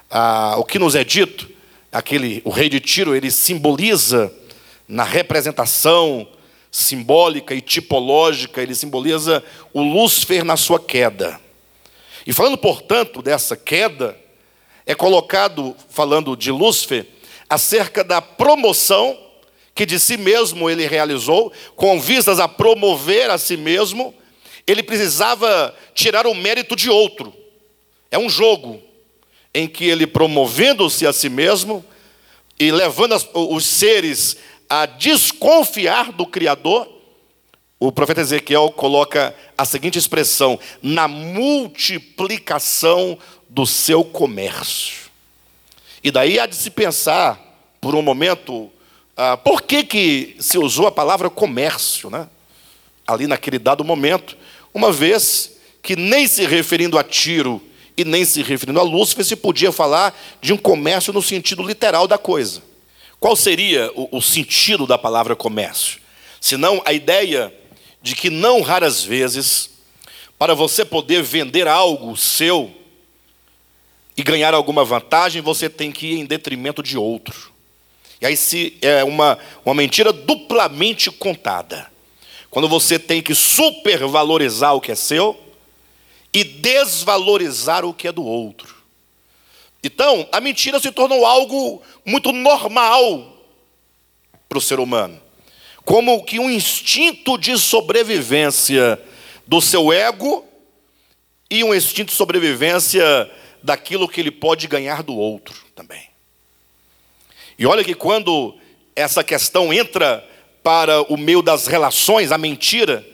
[0.08, 1.49] Ah, o que nos é dito,
[1.91, 4.32] aquele, o rei de Tiro, ele simboliza
[4.88, 6.27] na representação
[6.69, 11.41] simbólica e tipológica, ele simboliza o Lúcifer na sua queda.
[12.23, 14.15] E falando, portanto, dessa queda,
[14.86, 17.08] é colocado, falando de Lúcifer,
[17.49, 19.31] acerca da promoção
[19.74, 24.14] que de si mesmo ele realizou, com vistas a promover a si mesmo,
[24.68, 27.34] ele precisava tirar o mérito de outro.
[28.10, 28.82] É um jogo
[29.54, 31.86] em que ele, promovendo-se a si mesmo
[32.60, 34.36] e levando os seres
[34.70, 36.90] a desconfiar do Criador,
[37.80, 43.18] o profeta Ezequiel coloca a seguinte expressão: na multiplicação
[43.50, 45.10] do seu comércio.
[46.04, 47.40] E daí há de se pensar,
[47.82, 48.72] por um momento,
[49.15, 52.28] ah, por que, que se usou a palavra comércio, né?
[53.06, 54.38] ali naquele dado momento,
[54.74, 57.62] uma vez que nem se referindo a Tiro
[57.97, 62.08] e nem se referindo a Lúcifer se podia falar de um comércio no sentido literal
[62.08, 62.62] da coisa.
[63.19, 66.00] Qual seria o, o sentido da palavra comércio?
[66.39, 67.54] Senão a ideia
[68.02, 69.69] de que não raras vezes,
[70.39, 72.74] para você poder vender algo seu
[74.17, 77.51] e ganhar alguma vantagem, você tem que ir em detrimento de outro.
[78.22, 81.92] E aí se é uma, uma mentira duplamente contada.
[82.52, 85.40] Quando você tem que supervalorizar o que é seu
[86.32, 88.76] e desvalorizar o que é do outro.
[89.84, 93.38] Então, a mentira se tornou algo muito normal
[94.48, 95.20] para o ser humano,
[95.84, 99.02] como que um instinto de sobrevivência
[99.48, 100.46] do seu ego
[101.50, 103.32] e um instinto de sobrevivência
[103.64, 106.11] daquilo que ele pode ganhar do outro também.
[107.58, 108.56] E olha que quando
[108.96, 110.28] essa questão entra
[110.64, 113.06] para o meio das relações, a mentira,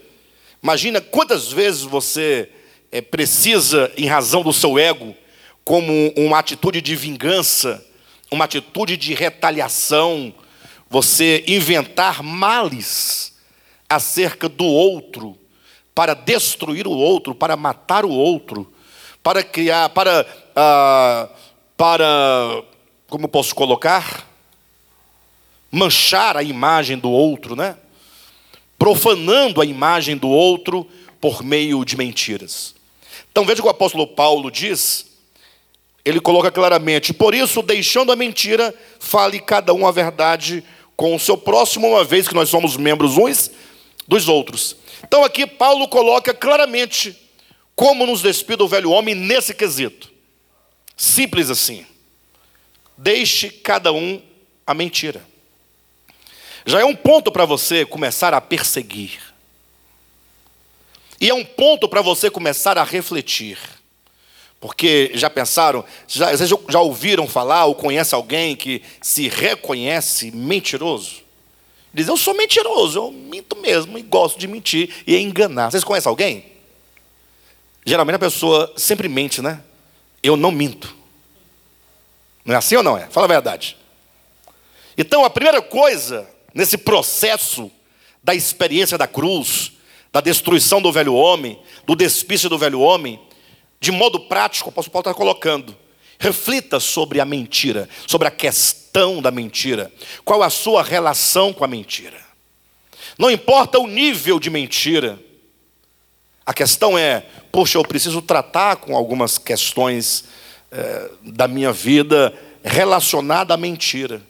[0.61, 2.49] imagina quantas vezes você
[2.91, 5.15] é, precisa, em razão do seu ego,
[5.63, 7.85] como uma atitude de vingança,
[8.31, 10.33] uma atitude de retaliação,
[10.89, 13.33] você inventar males
[13.89, 15.37] acerca do outro,
[15.93, 18.71] para destruir o outro, para matar o outro,
[19.23, 21.29] para criar, para, ah,
[21.75, 22.63] para,
[23.07, 24.26] como posso colocar?
[25.71, 27.77] Manchar a imagem do outro, né?
[28.77, 30.87] Profanando a imagem do outro
[31.19, 32.75] por meio de mentiras.
[33.31, 35.05] Então veja o que o apóstolo Paulo diz.
[36.05, 40.63] Ele coloca claramente: por isso, deixando a mentira, fale cada um a verdade
[40.95, 43.51] com o seu próximo, uma vez que nós somos membros uns
[44.07, 44.75] dos outros.
[45.03, 47.15] Então aqui Paulo coloca claramente
[47.75, 50.11] como nos despida o velho homem nesse quesito.
[50.95, 51.85] Simples assim.
[52.97, 54.19] Deixe cada um
[54.65, 55.23] a mentira.
[56.67, 59.21] Já é um ponto para você começar a perseguir.
[61.19, 63.57] E é um ponto para você começar a refletir.
[64.59, 71.21] Porque já pensaram, já, já ouviram falar ou conhece alguém que se reconhece mentiroso?
[71.93, 75.71] Diz, eu sou mentiroso, eu minto mesmo e gosto de mentir e enganar.
[75.71, 76.51] Vocês conhecem alguém?
[77.85, 79.63] Geralmente a pessoa sempre mente, né?
[80.21, 80.93] Eu não minto.
[82.43, 83.07] Não é assim ou não é?
[83.07, 83.77] Fala a verdade.
[84.97, 86.27] Então a primeira coisa
[86.57, 87.71] nesse processo
[88.23, 89.73] da experiência da cruz,
[90.11, 93.19] da destruição do velho homem, do despício do velho homem,
[93.79, 95.77] de modo prático, o apóstolo Paulo está colocando.
[96.17, 99.93] Reflita sobre a mentira, sobre a questão da mentira.
[100.25, 102.17] Qual a sua relação com a mentira?
[103.19, 105.19] Não importa o nível de mentira.
[106.43, 110.25] A questão é, poxa, eu preciso tratar com algumas questões
[110.71, 114.23] é, da minha vida relacionada à mentira.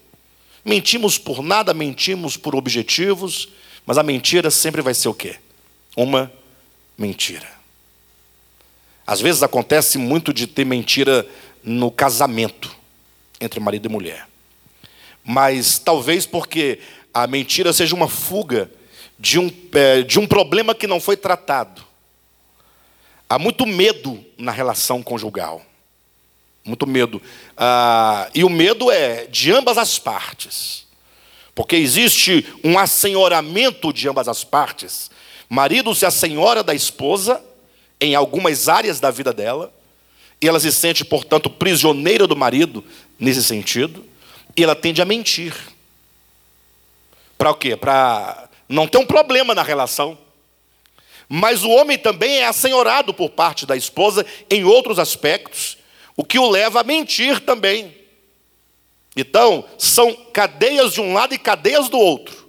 [0.67, 3.47] Mentimos por nada, mentimos por objetivos,
[3.85, 5.37] mas a mentira sempre vai ser o quê?
[5.95, 6.29] Uma
[6.97, 7.47] mentira.
[9.07, 11.25] Às vezes acontece muito de ter mentira
[11.63, 12.75] no casamento
[13.39, 14.27] entre marido e mulher.
[15.23, 16.79] Mas talvez porque
[17.13, 18.69] a mentira seja uma fuga
[19.17, 21.81] de um, é, de um problema que não foi tratado.
[23.29, 25.65] Há muito medo na relação conjugal.
[26.67, 27.21] Muito medo.
[27.55, 30.85] Ah, e o medo é de ambas as partes.
[31.55, 35.09] Porque existe um assenhoramento de ambas as partes.
[35.49, 37.41] Marido se assenhora da esposa
[37.99, 39.73] em algumas áreas da vida dela,
[40.39, 42.83] e ela se sente, portanto, prisioneira do marido
[43.17, 44.05] nesse sentido,
[44.55, 45.55] e ela tende a mentir.
[47.37, 47.75] Para o quê?
[47.75, 50.17] Para não ter um problema na relação.
[51.29, 55.77] Mas o homem também é assenhorado por parte da esposa em outros aspectos,
[56.17, 57.95] o que o leva a mentir também.
[59.15, 62.47] Então, são cadeias de um lado e cadeias do outro.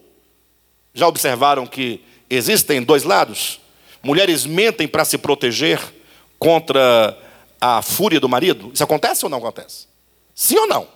[0.94, 3.60] Já observaram que existem dois lados?
[4.02, 5.80] Mulheres mentem para se proteger
[6.38, 7.16] contra
[7.60, 8.70] a fúria do marido?
[8.72, 9.86] Isso acontece ou não acontece?
[10.34, 10.88] Sim ou não?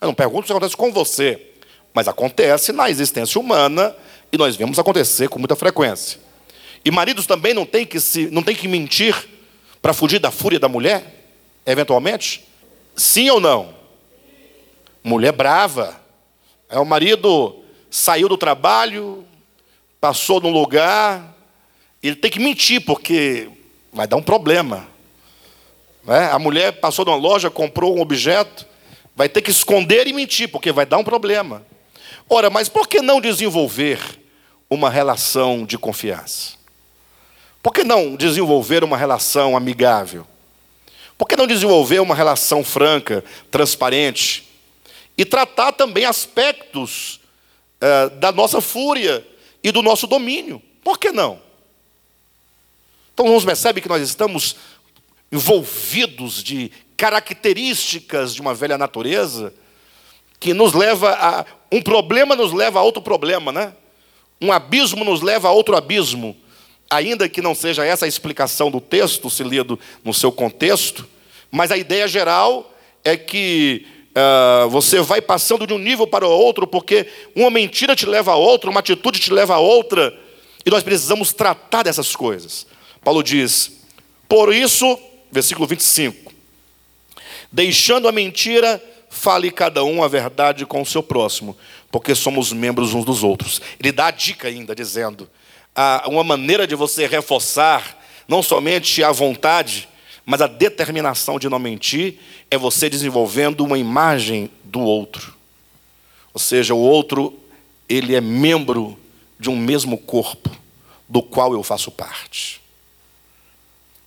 [0.00, 1.50] Eu não pergunto se acontece com você,
[1.94, 3.94] mas acontece na existência humana
[4.30, 6.20] e nós vemos acontecer com muita frequência.
[6.84, 9.14] E maridos também não têm que, se, não têm que mentir
[9.80, 11.21] para fugir da fúria da mulher,
[11.66, 12.48] eventualmente?
[12.94, 13.74] Sim ou não?
[15.02, 16.00] Mulher brava.
[16.68, 19.24] É o marido saiu do trabalho,
[20.00, 21.36] passou num lugar,
[22.02, 23.50] ele tem que mentir, porque
[23.92, 24.88] vai dar um problema.
[26.02, 26.30] Né?
[26.32, 28.66] A mulher passou numa loja, comprou um objeto,
[29.14, 31.64] vai ter que esconder e mentir, porque vai dar um problema.
[32.28, 34.00] Ora, mas por que não desenvolver
[34.70, 36.54] uma relação de confiança?
[37.62, 40.26] Por que não desenvolver uma relação amigável?
[41.22, 44.42] Por que não desenvolver uma relação franca, transparente?
[45.16, 47.20] E tratar também aspectos
[47.80, 49.24] uh, da nossa fúria
[49.62, 50.60] e do nosso domínio.
[50.82, 51.40] Por que não?
[53.14, 54.56] Então, vamos perceber que nós estamos
[55.30, 59.54] envolvidos de características de uma velha natureza
[60.40, 61.46] que nos leva a.
[61.70, 63.72] Um problema nos leva a outro problema, né?
[64.40, 66.36] Um abismo nos leva a outro abismo.
[66.90, 71.11] Ainda que não seja essa a explicação do texto, se lido no seu contexto,
[71.52, 72.74] mas a ideia geral
[73.04, 73.86] é que
[74.16, 78.32] uh, você vai passando de um nível para o outro, porque uma mentira te leva
[78.32, 80.18] a outra, uma atitude te leva a outra,
[80.64, 82.66] e nós precisamos tratar dessas coisas.
[83.04, 83.72] Paulo diz:
[84.26, 84.98] Por isso,
[85.30, 86.32] versículo 25:
[87.52, 91.54] Deixando a mentira, fale cada um a verdade com o seu próximo,
[91.90, 93.60] porque somos membros uns dos outros.
[93.78, 95.28] Ele dá a dica ainda, dizendo:
[95.76, 99.88] ah, uma maneira de você reforçar não somente a vontade,
[100.24, 102.18] mas a determinação de não mentir,
[102.50, 105.34] é você desenvolvendo uma imagem do outro.
[106.32, 107.38] Ou seja, o outro,
[107.88, 108.98] ele é membro
[109.38, 110.50] de um mesmo corpo,
[111.08, 112.62] do qual eu faço parte.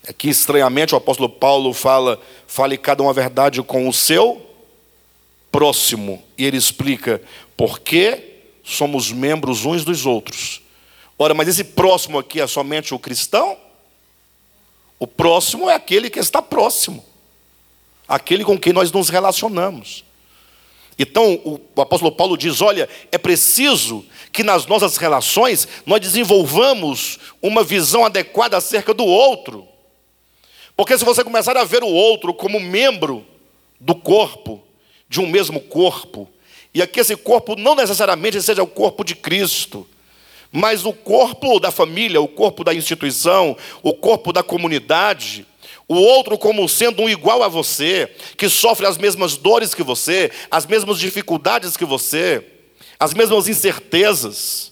[0.07, 4.41] Aqui, estranhamente, o apóstolo Paulo fala: fale cada um a verdade com o seu
[5.51, 6.23] próximo.
[6.37, 7.21] E ele explica
[7.57, 10.61] por que somos membros uns dos outros.
[11.17, 13.57] Ora, mas esse próximo aqui é somente o cristão?
[14.97, 17.03] O próximo é aquele que está próximo,
[18.07, 20.03] aquele com quem nós nos relacionamos.
[20.97, 27.63] Então, o apóstolo Paulo diz: olha, é preciso que nas nossas relações nós desenvolvamos uma
[27.63, 29.67] visão adequada acerca do outro.
[30.75, 33.25] Porque se você começar a ver o outro como membro
[33.79, 34.61] do corpo,
[35.07, 36.29] de um mesmo corpo,
[36.73, 39.87] e aqui esse corpo não necessariamente seja o corpo de Cristo,
[40.55, 45.45] mas o corpo da família, o corpo da instituição, o corpo da comunidade,
[45.85, 50.31] o outro como sendo um igual a você, que sofre as mesmas dores que você,
[50.49, 52.41] as mesmas dificuldades que você,
[52.97, 54.71] as mesmas incertezas,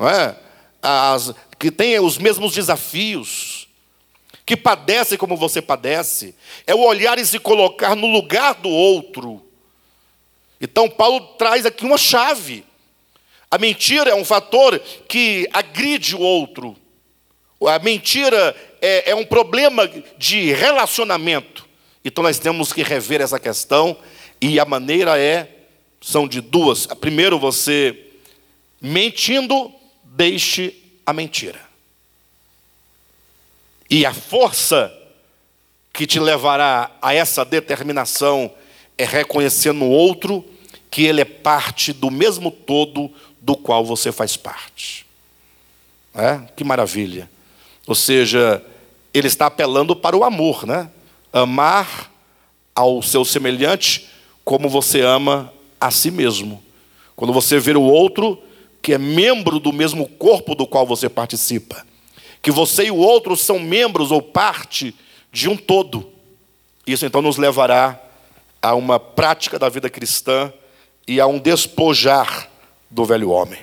[0.00, 0.34] é?
[0.82, 3.68] as, que tem os mesmos desafios
[4.44, 6.34] que padece como você padece,
[6.66, 9.40] é o olhar e se colocar no lugar do outro.
[10.60, 12.64] Então, Paulo traz aqui uma chave.
[13.54, 16.76] A mentira é um fator que agride o outro.
[17.64, 18.52] A mentira
[18.82, 19.88] é, é um problema
[20.18, 21.64] de relacionamento.
[22.04, 23.96] Então, nós temos que rever essa questão,
[24.40, 25.48] e a maneira é:
[26.00, 26.84] são de duas.
[26.84, 27.96] Primeiro, você
[28.80, 30.74] mentindo, deixe
[31.06, 31.60] a mentira.
[33.88, 34.92] E a força
[35.92, 38.52] que te levará a essa determinação
[38.98, 40.44] é reconhecer no outro
[40.90, 43.12] que ele é parte do mesmo todo
[43.44, 45.04] do qual você faz parte.
[46.14, 46.40] É?
[46.56, 47.30] Que maravilha.
[47.86, 48.64] Ou seja,
[49.12, 50.90] ele está apelando para o amor, né?
[51.30, 52.10] Amar
[52.74, 54.08] ao seu semelhante
[54.42, 56.62] como você ama a si mesmo.
[57.14, 58.42] Quando você vê o outro
[58.80, 61.84] que é membro do mesmo corpo do qual você participa
[62.44, 64.94] que você e o outro são membros ou parte
[65.32, 66.06] de um todo.
[66.86, 67.98] Isso então nos levará
[68.60, 70.52] a uma prática da vida cristã
[71.08, 72.50] e a um despojar
[72.94, 73.58] do velho homem.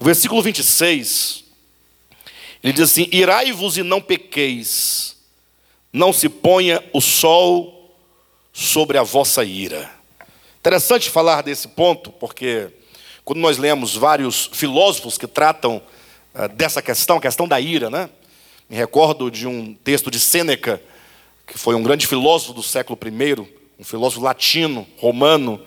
[0.00, 1.44] O versículo 26,
[2.64, 5.16] ele diz assim: Irai-vos e não pequeis,
[5.92, 7.94] não se ponha o sol
[8.52, 9.90] sobre a vossa ira.
[10.58, 12.68] Interessante falar desse ponto, porque
[13.24, 15.82] quando nós lemos vários filósofos que tratam
[16.34, 18.08] ah, dessa questão, a questão da ira, né?
[18.70, 20.82] Me recordo de um texto de Sêneca,
[21.46, 23.46] que foi um grande filósofo do século I,
[23.78, 25.60] um filósofo latino, romano,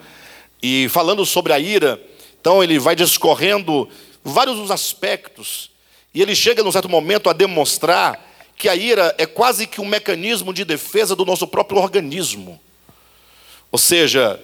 [0.61, 2.01] e falando sobre a ira,
[2.39, 3.89] então ele vai discorrendo
[4.23, 5.69] vários dos aspectos,
[6.13, 8.27] e ele chega num certo momento a demonstrar
[8.57, 12.59] que a ira é quase que um mecanismo de defesa do nosso próprio organismo.
[13.71, 14.39] Ou seja,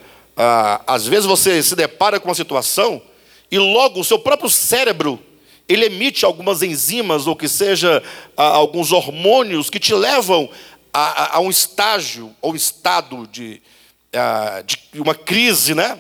[0.87, 3.01] às vezes você se depara com uma situação
[3.51, 5.19] e logo o seu próprio cérebro
[5.67, 8.03] ele emite algumas enzimas, ou que seja,
[8.37, 10.47] alguns hormônios que te levam
[10.93, 13.61] a, a, a um estágio, ou estado de,
[14.93, 15.99] de uma crise, né?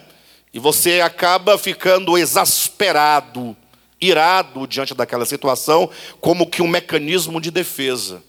[0.55, 3.57] E você acaba ficando exasperado,
[3.99, 5.89] irado diante daquela situação,
[6.21, 8.23] como que um mecanismo de defesa.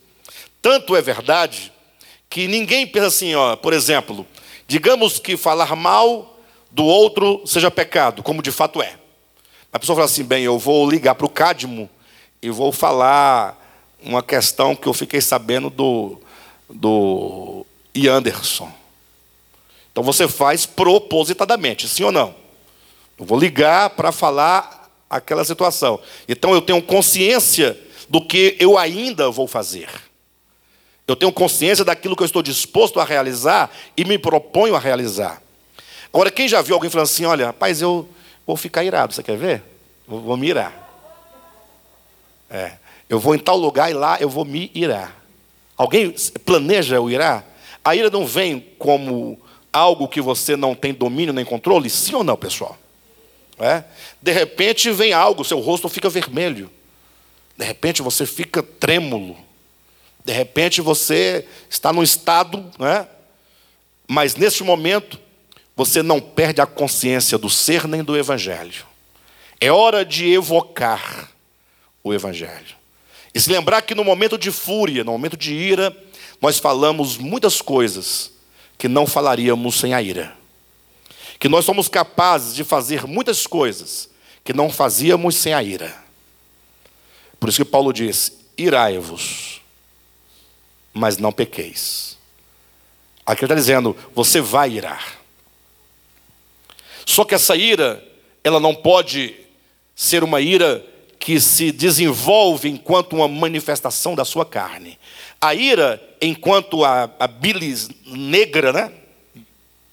[0.61, 1.73] Tanto é verdade
[2.29, 4.27] que ninguém pensa assim, ó, por exemplo,
[4.67, 6.37] digamos que falar mal
[6.73, 8.97] do outro seja pecado, como de fato é.
[9.73, 11.89] A pessoa fala assim: bem, eu vou ligar para o Cadmo
[12.43, 13.57] e vou falar
[14.03, 16.21] uma questão que eu fiquei sabendo do,
[16.69, 17.65] do
[18.11, 18.69] Anderson.
[19.97, 22.35] Então você faz propositadamente, sim ou não?
[23.19, 25.99] Eu vou ligar para falar aquela situação.
[26.29, 29.89] Então eu tenho consciência do que eu ainda vou fazer.
[31.09, 35.43] Eu tenho consciência daquilo que eu estou disposto a realizar e me proponho a realizar.
[36.13, 38.07] Agora, quem já viu alguém falando assim: olha, rapaz, eu
[38.47, 39.63] Vou ficar irado, você quer ver?
[40.07, 40.85] Vou, vou mirar.
[42.49, 42.75] É.
[43.09, 45.17] Eu vou em tal lugar e lá eu vou me irar.
[45.77, 47.43] Alguém planeja o irá?
[47.85, 49.39] A ira não vem como
[49.77, 51.91] algo que você não tem domínio nem controle?
[51.91, 52.79] Sim ou não, pessoal?
[53.59, 53.85] É?
[54.21, 56.71] De repente vem algo, seu rosto fica vermelho.
[57.57, 59.37] De repente você fica trêmulo.
[60.25, 63.07] De repente você está num estado, né?
[64.09, 65.21] mas neste momento
[65.77, 68.87] você não perde a consciência do ser nem do evangelho.
[69.61, 71.31] É hora de evocar
[72.03, 72.77] o evangelho.
[73.35, 75.95] E se lembrar que no momento de fúria, no momento de ira,
[76.41, 78.36] nós falamos muitas coisas
[78.79, 80.37] que não falaríamos sem a ira.
[81.39, 84.09] Que nós somos capazes de fazer muitas coisas
[84.45, 85.95] que não fazíamos sem a ira.
[87.39, 89.61] Por isso que Paulo diz: irai-vos,
[90.93, 92.17] mas não pequeis.
[93.25, 95.19] Aqui ele está dizendo: você vai irar.
[97.05, 98.03] Só que essa ira,
[98.43, 99.35] ela não pode
[99.95, 100.85] ser uma ira
[101.19, 104.99] que se desenvolve enquanto uma manifestação da sua carne.
[105.41, 108.93] A ira, enquanto a, a bilis negra, né?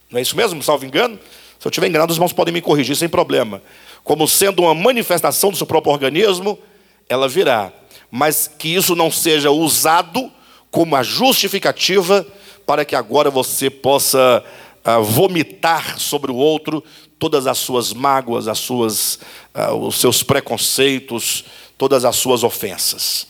[0.10, 1.20] Não é isso mesmo, salvo engano?
[1.60, 3.62] Se eu estiver enganado, os irmãos podem me corrigir sem problema.
[4.04, 6.60] Como sendo uma manifestação do seu próprio organismo,
[7.08, 7.72] ela virá.
[8.12, 10.32] Mas que isso não seja usado
[10.70, 12.26] como a justificativa
[12.66, 14.44] para que agora você possa
[14.86, 16.84] uh, vomitar sobre o outro
[17.18, 19.20] todas as suas mágoas, as suas,
[19.56, 21.46] uh, os seus preconceitos,
[21.78, 23.28] todas as suas ofensas.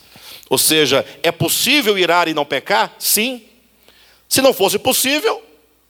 [0.54, 2.94] Ou seja, é possível irar e não pecar?
[3.00, 3.42] Sim.
[4.30, 5.42] Se não fosse possível,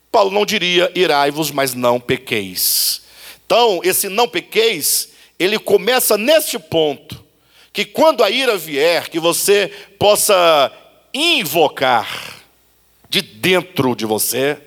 [0.09, 3.01] Paulo não diria irai-vos, mas não pequeis.
[3.45, 7.21] Então, esse não pequeis, ele começa neste ponto,
[7.73, 10.71] que quando a ira vier, que você possa
[11.13, 12.41] invocar
[13.09, 14.57] de dentro de você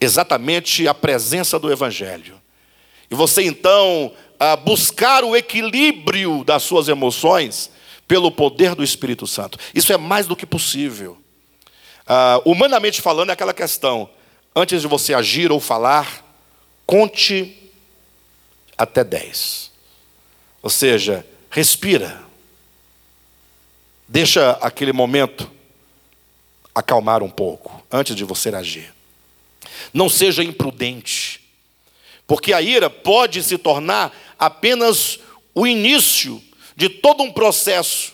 [0.00, 2.40] exatamente a presença do Evangelho.
[3.10, 4.10] E você então
[4.64, 7.75] buscar o equilíbrio das suas emoções
[8.06, 9.58] pelo poder do Espírito Santo.
[9.74, 11.18] Isso é mais do que possível.
[12.06, 14.08] Uh, humanamente falando, é aquela questão:
[14.54, 16.24] antes de você agir ou falar,
[16.86, 17.70] conte
[18.78, 19.72] até 10.
[20.62, 22.24] Ou seja, respira.
[24.08, 25.50] Deixa aquele momento
[26.72, 28.94] acalmar um pouco antes de você agir.
[29.92, 31.40] Não seja imprudente,
[32.26, 35.18] porque a ira pode se tornar apenas
[35.54, 36.40] o início
[36.76, 38.12] de todo um processo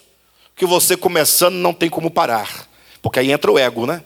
[0.55, 2.69] que você começando não tem como parar,
[3.03, 4.03] porque aí entra o ego, né?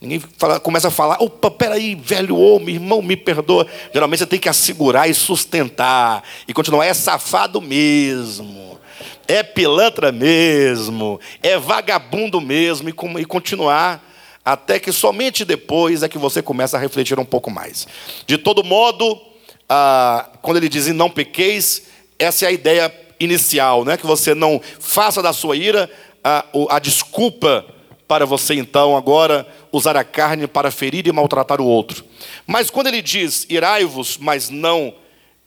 [0.00, 3.66] Ninguém fala, começa a falar, opa, peraí, velho homem, irmão, me perdoa.
[3.92, 6.84] Geralmente você tem que assegurar e sustentar e continuar.
[6.84, 8.80] É safado mesmo,
[9.28, 14.04] é pilantra mesmo, é vagabundo mesmo, e, e continuar
[14.44, 17.86] até que somente depois é que você começa a refletir um pouco mais.
[18.26, 19.20] De todo modo,
[19.68, 21.84] ah, quando ele diz não pequeis,
[22.18, 22.88] essa é a ideia
[23.22, 23.96] inicial, né?
[23.96, 25.90] que você não faça da sua ira
[26.22, 27.64] a, a desculpa
[28.06, 32.04] para você então agora usar a carne para ferir e maltratar o outro.
[32.46, 34.94] Mas quando ele diz irai-vos, mas não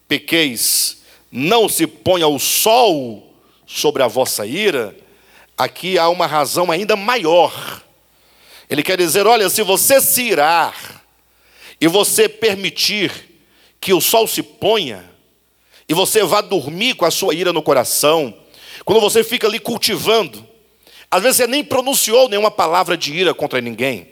[0.07, 3.33] pequeis, não se ponha o sol
[3.67, 4.95] sobre a vossa ira,
[5.57, 7.83] aqui há uma razão ainda maior.
[8.69, 11.03] Ele quer dizer: olha, se você se irar
[11.79, 13.11] e você permitir
[13.79, 15.14] que o sol se ponha,
[15.87, 18.35] e você vá dormir com a sua ira no coração,
[18.83, 20.45] quando você fica ali cultivando,
[21.09, 24.09] às vezes você nem pronunciou nenhuma palavra de ira contra ninguém,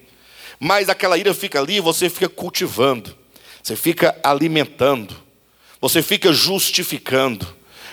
[0.60, 3.16] mas aquela ira fica ali e você fica cultivando,
[3.62, 5.16] você fica alimentando,
[5.82, 7.46] você fica justificando,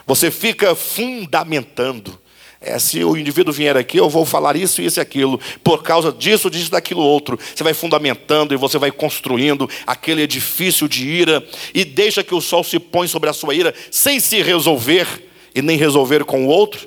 [0.07, 2.20] você fica fundamentando.
[2.63, 6.13] É, se o indivíduo vier aqui, eu vou falar isso, isso e aquilo, por causa
[6.13, 7.39] disso, disso, daquilo outro.
[7.55, 11.43] Você vai fundamentando e você vai construindo aquele edifício de ira
[11.75, 15.07] e deixa que o sol se põe sobre a sua ira sem se resolver
[15.55, 16.87] e nem resolver com o outro.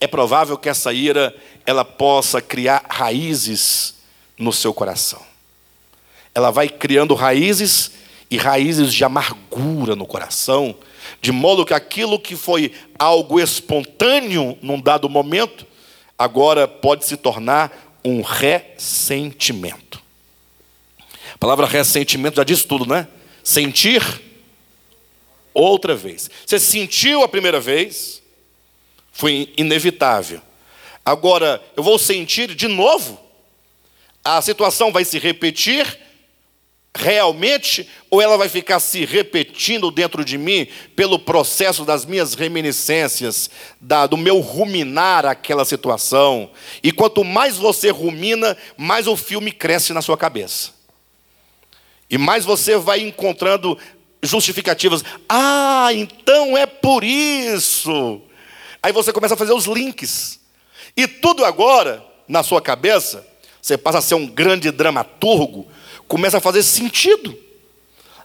[0.00, 1.32] É provável que essa ira
[1.64, 3.94] ela possa criar raízes
[4.36, 5.22] no seu coração.
[6.34, 7.92] Ela vai criando raízes
[8.28, 10.74] e raízes de amargura no coração
[11.22, 15.64] de modo que aquilo que foi algo espontâneo num dado momento,
[16.18, 20.02] agora pode se tornar um ressentimento.
[21.32, 23.06] A palavra ressentimento já diz tudo, né?
[23.44, 24.02] Sentir
[25.54, 26.28] outra vez.
[26.44, 28.20] Você sentiu a primeira vez,
[29.12, 30.42] foi inevitável.
[31.04, 33.20] Agora, eu vou sentir de novo.
[34.24, 35.86] A situação vai se repetir
[36.94, 43.48] realmente ou ela vai ficar se repetindo dentro de mim pelo processo das minhas reminiscências,
[43.80, 46.50] da, do meu ruminar aquela situação?
[46.82, 50.72] E quanto mais você rumina, mais o filme cresce na sua cabeça.
[52.10, 53.78] E mais você vai encontrando
[54.22, 55.02] justificativas.
[55.26, 58.20] Ah, então é por isso.
[58.82, 60.40] Aí você começa a fazer os links.
[60.94, 63.26] E tudo agora, na sua cabeça,
[63.60, 65.66] você passa a ser um grande dramaturgo,
[66.12, 67.34] começa a fazer sentido.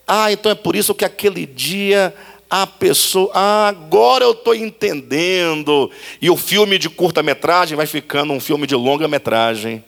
[0.06, 2.14] Ah, então é por isso que aquele dia
[2.50, 5.90] a pessoa, ah, agora eu estou entendendo.
[6.20, 9.82] E o filme de curta-metragem vai ficando um filme de longa-metragem.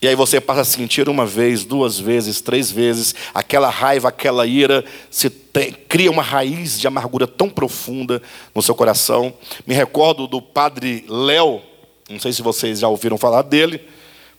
[0.00, 4.46] E aí você passa a sentir uma vez, duas vezes, três vezes, aquela raiva, aquela
[4.46, 8.22] ira, se tem, cria uma raiz de amargura tão profunda
[8.54, 9.34] no seu coração.
[9.66, 11.60] Me recordo do padre Léo,
[12.08, 13.78] não sei se vocês já ouviram falar dele.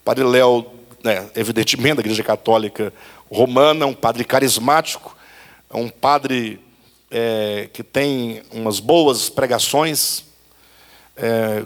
[0.03, 2.93] Padre Léo, né, evidentemente, da Igreja Católica
[3.31, 5.15] Romana, um padre carismático,
[5.73, 6.59] um padre
[7.09, 10.25] é, que tem umas boas pregações.
[11.15, 11.65] É,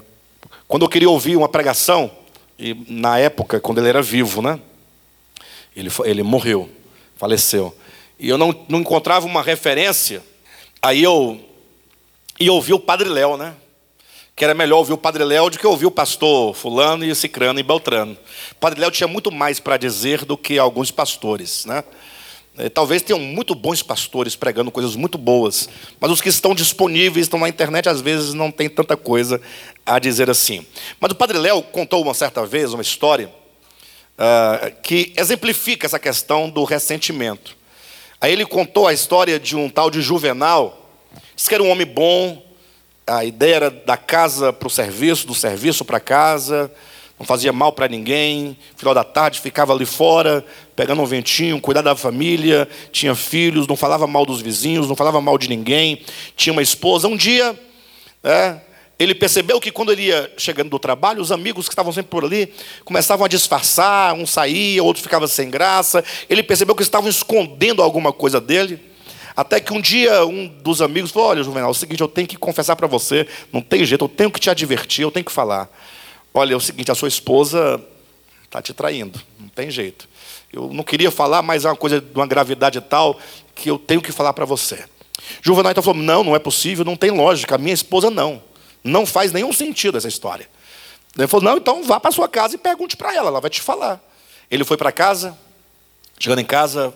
[0.67, 2.11] quando eu queria ouvir uma pregação,
[2.57, 4.59] e na época, quando ele era vivo, né?
[5.75, 6.69] Ele, ele morreu,
[7.17, 7.75] faleceu.
[8.17, 10.23] E eu não, não encontrava uma referência.
[10.81, 11.39] Aí eu
[12.39, 13.55] e ouvi o Padre Léo, né?
[14.35, 17.59] Que era melhor ouvir o Padre Léo do que ouvir o pastor Fulano e Cicrano
[17.59, 18.17] e Beltrano.
[18.51, 21.83] O Padre Léo tinha muito mais para dizer do que alguns pastores, né?
[22.57, 25.67] É, talvez tenham muito bons pastores pregando coisas muito boas,
[25.99, 29.41] mas os que estão disponíveis, estão na internet, às vezes não tem tanta coisa
[29.85, 30.65] a dizer assim.
[30.99, 33.29] Mas o Padre Léo contou uma certa vez uma história
[34.17, 37.57] uh, que exemplifica essa questão do ressentimento.
[38.21, 40.89] Aí ele contou a história de um tal de Juvenal,
[41.35, 42.44] disse que era um homem bom,
[43.07, 46.71] a ideia era da casa para o serviço, do serviço para casa,
[47.19, 50.43] não fazia mal para ninguém, final da tarde ficava ali fora,
[50.75, 55.21] pegando um ventinho, cuidando da família, tinha filhos, não falava mal dos vizinhos, não falava
[55.21, 56.01] mal de ninguém,
[56.35, 57.07] tinha uma esposa.
[57.07, 57.57] Um dia,
[58.23, 58.57] é,
[58.97, 62.25] ele percebeu que quando ele ia chegando do trabalho, os amigos que estavam sempre por
[62.25, 62.51] ali
[62.83, 66.03] começavam a disfarçar, um saía, outro ficava sem graça.
[66.29, 68.94] Ele percebeu que estavam escondendo alguma coisa dele.
[69.35, 72.27] Até que um dia um dos amigos falou: Olha, Juvenal, é o seguinte, eu tenho
[72.27, 75.31] que confessar para você, não tem jeito, eu tenho que te advertir, eu tenho que
[75.31, 75.69] falar.
[76.33, 77.81] Olha, é o seguinte, a sua esposa
[78.43, 80.07] está te traindo, não tem jeito.
[80.51, 83.19] Eu não queria falar, mas é uma coisa de uma gravidade tal
[83.53, 84.85] que eu tenho que falar para você.
[85.41, 88.41] Juvenal então falou: não, não é possível, não tem lógica, a minha esposa não.
[88.83, 90.47] Não faz nenhum sentido essa história.
[91.17, 93.61] Ele falou: não, então vá para sua casa e pergunte para ela, ela vai te
[93.61, 94.01] falar.
[94.49, 95.37] Ele foi para casa,
[96.19, 96.93] chegando em casa,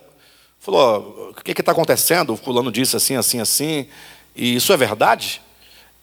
[0.59, 2.33] falou: o que está acontecendo?
[2.33, 3.87] O fulano disse assim, assim, assim,
[4.35, 5.41] e isso é verdade?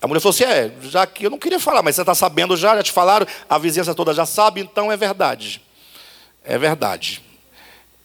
[0.00, 2.56] A mulher falou assim: é, já que eu não queria falar, mas você está sabendo
[2.56, 5.62] já, já te falaram, a vizinhança toda já sabe, então é verdade.
[6.44, 7.22] É verdade.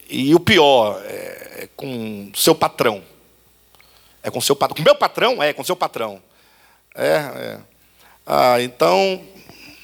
[0.08, 3.02] E o pior é, é com seu patrão.
[4.22, 4.76] É com seu patrão.
[4.76, 5.42] Com meu patrão?
[5.42, 6.20] É, com seu patrão.
[6.94, 7.58] É, é.
[8.26, 9.20] Ah, então,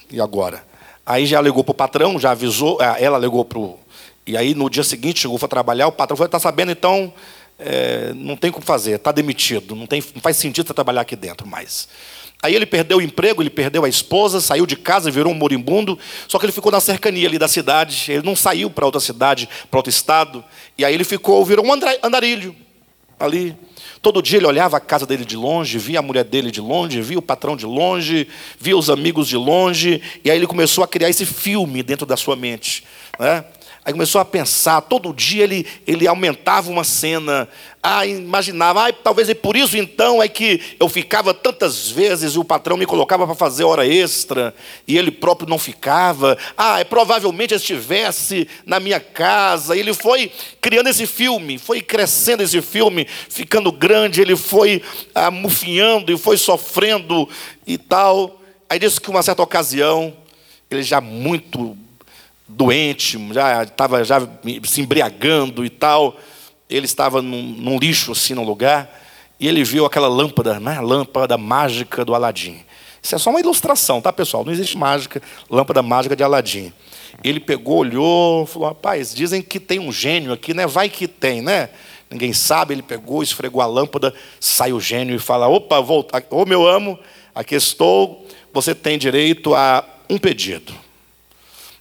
[0.09, 0.63] e agora?
[1.05, 3.78] Aí já ligou para o patrão, já avisou, ah, ela ligou para o.
[4.29, 7.11] E aí no dia seguinte chegou para trabalhar, o patrão falou: está sabendo, então
[7.57, 11.15] é, não tem como fazer, está demitido, não, tem, não faz sentido você trabalhar aqui
[11.15, 11.89] dentro mais.
[12.39, 15.97] Aí ele perdeu o emprego, ele perdeu a esposa, saiu de casa, virou um moribundo,
[16.27, 19.49] só que ele ficou na cercania ali da cidade, ele não saiu para outra cidade,
[19.69, 20.45] para outro estado,
[20.77, 22.55] e aí ele ficou, virou um andarilho
[23.19, 23.57] ali.
[23.99, 27.01] Todo dia ele olhava a casa dele de longe, via a mulher dele de longe,
[27.01, 28.27] via o patrão de longe,
[28.59, 32.15] via os amigos de longe, e aí ele começou a criar esse filme dentro da
[32.15, 32.85] sua mente.
[33.19, 33.43] Né?
[33.89, 37.49] Aí começou a pensar, todo dia ele, ele aumentava uma cena.
[37.81, 42.37] Ah, imaginava, ah, talvez é por isso então é que eu ficava tantas vezes e
[42.37, 44.53] o patrão me colocava para fazer hora extra
[44.87, 46.37] e ele próprio não ficava.
[46.55, 49.75] Ah, é, provavelmente estivesse na minha casa.
[49.75, 50.31] E ele foi
[50.61, 54.83] criando esse filme, foi crescendo esse filme, ficando grande, ele foi
[55.15, 57.27] amufinhando e foi sofrendo
[57.65, 58.39] e tal.
[58.69, 60.13] Aí disse que uma certa ocasião,
[60.69, 61.75] ele já muito
[62.49, 64.27] doente, já estava já
[64.63, 66.17] se embriagando e tal.
[66.67, 68.89] Ele estava num, num, lixo assim no lugar
[69.39, 70.79] e ele viu aquela lâmpada, né?
[70.81, 72.59] Lâmpada mágica do Aladim.
[73.01, 74.43] Isso é só uma ilustração, tá, pessoal?
[74.43, 76.73] Não existe mágica, lâmpada mágica de Aladim.
[77.23, 80.67] Ele pegou, olhou, falou: "Rapaz, dizem que tem um gênio aqui, né?
[80.67, 81.69] Vai que tem, né?"
[82.09, 86.45] Ninguém sabe, ele pegou, esfregou a lâmpada, sai o gênio e fala: "Opa, volta, ô
[86.45, 86.99] meu amo,
[87.33, 88.27] aqui estou.
[88.51, 90.88] Você tem direito a um pedido."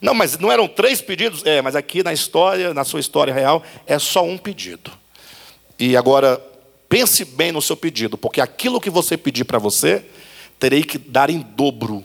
[0.01, 1.45] Não, mas não eram três pedidos?
[1.45, 4.91] É, mas aqui na história, na sua história real, é só um pedido.
[5.79, 6.41] E agora,
[6.89, 10.05] pense bem no seu pedido, porque aquilo que você pedir para você,
[10.59, 12.05] terei que dar em dobro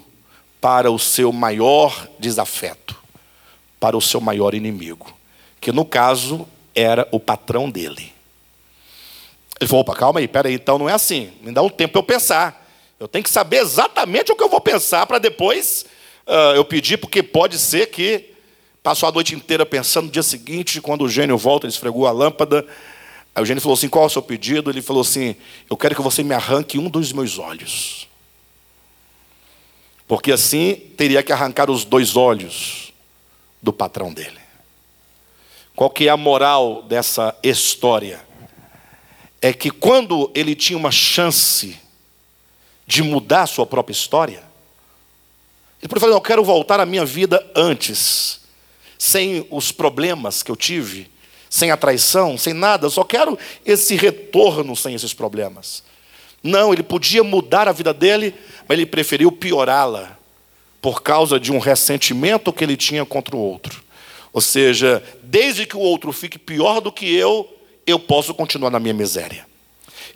[0.60, 2.96] para o seu maior desafeto,
[3.80, 5.16] para o seu maior inimigo,
[5.60, 8.12] que no caso era o patrão dele.
[9.60, 12.00] Ele falou: opa, calma aí, peraí, então não é assim, me dá um tempo para
[12.00, 12.64] eu pensar.
[13.00, 15.86] Eu tenho que saber exatamente o que eu vou pensar para depois
[16.28, 18.34] uh, eu pedi porque pode ser que
[18.82, 22.12] passou a noite inteira pensando no dia seguinte, quando o gênio volta, ele esfregou a
[22.12, 22.68] lâmpada.
[23.34, 24.70] Aí o gênio falou assim: qual é o seu pedido?
[24.70, 25.36] Ele falou assim:
[25.70, 28.08] eu quero que você me arranque um dos meus olhos.
[30.08, 32.94] porque assim teria que arrancar os dois olhos
[33.62, 34.40] do patrão dele.
[35.76, 38.22] Qual que é a moral dessa história?
[39.42, 41.80] É que quando ele tinha uma chance
[42.86, 44.44] de mudar a sua própria história,
[45.84, 48.40] ele pode falar, eu quero voltar à minha vida antes,
[48.98, 51.12] sem os problemas que eu tive,
[51.50, 55.84] sem a traição, sem nada, eu só quero esse retorno sem esses problemas.
[56.42, 58.34] Não, ele podia mudar a vida dele,
[58.66, 60.18] mas ele preferiu piorá-la
[60.82, 63.84] por causa de um ressentimento que ele tinha contra o outro.
[64.32, 67.46] Ou seja, desde que o outro fique pior do que eu,
[67.86, 69.46] eu posso continuar na minha miséria.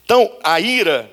[0.06, 1.12] Então, a ira,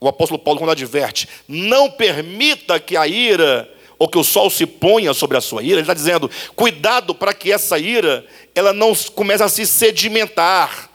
[0.00, 3.68] o apóstolo Paulo, quando adverte, não permita que a ira
[3.98, 7.34] ou que o sol se ponha sobre a sua ira, ele está dizendo, cuidado para
[7.34, 8.24] que essa ira
[8.54, 10.88] ela não comece a se sedimentar.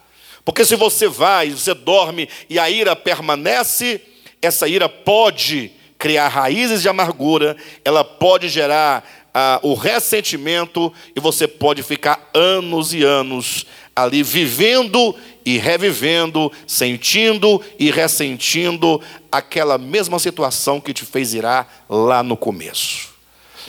[0.45, 4.01] Porque se você vai, você dorme e a ira permanece,
[4.41, 11.47] essa ira pode criar raízes de amargura, ela pode gerar ah, o ressentimento e você
[11.47, 13.65] pode ficar anos e anos
[13.95, 15.15] ali vivendo
[15.45, 23.09] e revivendo, sentindo e ressentindo aquela mesma situação que te fez irar lá no começo.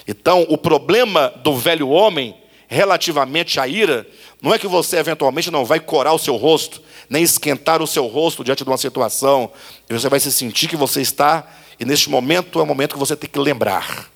[0.06, 2.34] Então, o problema do velho homem
[2.68, 4.06] relativamente à ira
[4.40, 8.06] não é que você eventualmente não vai corar o seu rosto, nem esquentar o seu
[8.06, 9.50] rosto diante de uma situação,
[9.88, 11.46] e você vai se sentir que você está,
[11.78, 14.13] e neste momento é o momento que você tem que lembrar.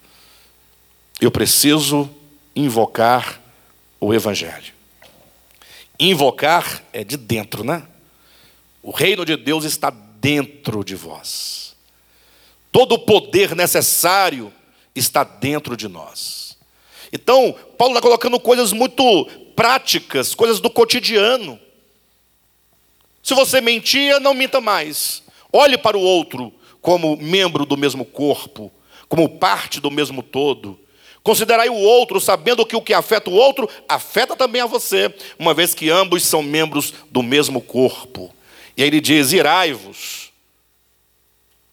[1.21, 2.09] Eu preciso
[2.55, 3.41] invocar
[4.01, 4.73] o Evangelho.
[5.99, 7.87] Invocar é de dentro, né?
[8.83, 11.77] O reino de Deus está dentro de vós.
[12.71, 14.53] Todo o poder necessário
[14.95, 16.57] está dentro de nós.
[17.13, 19.25] Então, Paulo está colocando coisas muito
[19.57, 21.59] práticas, coisas do cotidiano.
[23.23, 25.23] Se você mentia, não minta mais.
[25.53, 28.71] Olhe para o outro como membro do mesmo corpo,
[29.09, 30.79] como parte do mesmo todo.
[31.23, 35.53] Considerai o outro, sabendo que o que afeta o outro afeta também a você, uma
[35.53, 38.35] vez que ambos são membros do mesmo corpo.
[38.77, 40.33] E aí ele diz: irai-vos.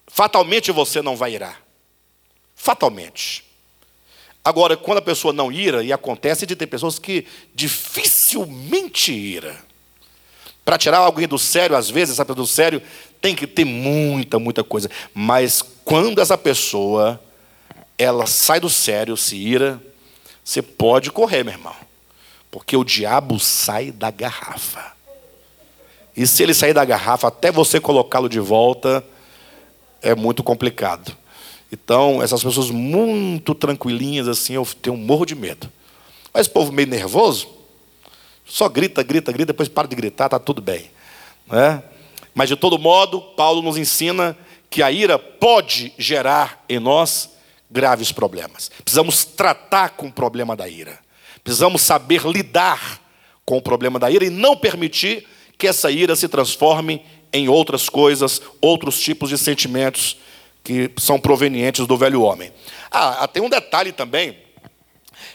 [0.06, 1.62] Fatalmente você não vai irar.
[2.54, 3.44] Fatalmente.
[4.42, 9.60] Agora, quando a pessoa não ira, e acontece de ter pessoas que dificilmente ira.
[10.64, 12.82] Para tirar alguém do sério, às vezes, essa pessoa do sério
[13.20, 14.90] tem que ter muita, muita coisa.
[15.12, 17.20] Mas quando essa pessoa
[17.98, 19.80] ela sai do sério, se ira,
[20.44, 21.74] você pode correr, meu irmão.
[22.50, 24.92] Porque o diabo sai da garrafa.
[26.16, 29.04] E se ele sair da garrafa, até você colocá-lo de volta,
[30.00, 31.14] é muito complicado.
[31.70, 35.70] Então, essas pessoas muito tranquilinhas assim, eu tenho um morro de medo.
[36.32, 37.48] Mas o povo meio nervoso,
[38.46, 40.90] só grita, grita, grita, depois para de gritar, está tudo bem.
[41.46, 41.82] Né?
[42.34, 44.36] Mas, de todo modo, Paulo nos ensina
[44.70, 47.30] que a ira pode gerar em nós
[47.76, 48.70] graves problemas.
[48.82, 50.98] Precisamos tratar com o problema da ira.
[51.44, 52.98] Precisamos saber lidar
[53.44, 55.26] com o problema da ira e não permitir
[55.58, 60.16] que essa ira se transforme em outras coisas, outros tipos de sentimentos
[60.64, 62.50] que são provenientes do velho homem.
[62.90, 64.38] Ah, ah, tem um detalhe também.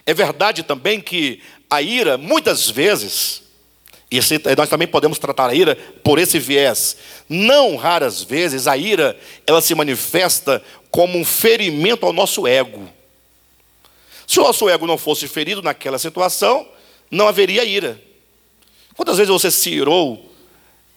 [0.04, 3.44] É verdade também que a ira, muitas vezes,
[4.12, 4.20] e
[4.58, 6.98] nós também podemos tratar a ira por esse viés.
[7.30, 12.90] Não raras vezes a ira ela se manifesta como um ferimento ao nosso ego.
[14.28, 16.68] Se o nosso ego não fosse ferido naquela situação,
[17.10, 18.02] não haveria ira.
[18.96, 20.30] Quantas vezes você se irou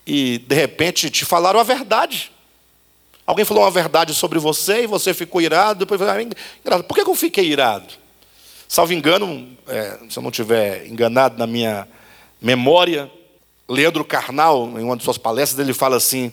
[0.04, 2.32] e de repente te falaram a verdade?
[3.24, 7.14] Alguém falou uma verdade sobre você e você ficou irado, depois ah, por que eu
[7.14, 7.94] fiquei irado?
[8.68, 11.86] Salvo engano, é, se eu não estiver enganado na minha
[12.44, 13.10] memória,
[13.66, 16.30] Leandro Carnal, em uma de suas palestras, ele fala assim,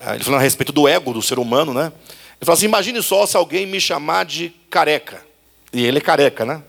[0.00, 1.92] é, ele falando a respeito do ego do ser humano, né?
[2.40, 5.24] Ele fala assim, imagine só se alguém me chamar de careca.
[5.72, 6.64] E ele é careca, né?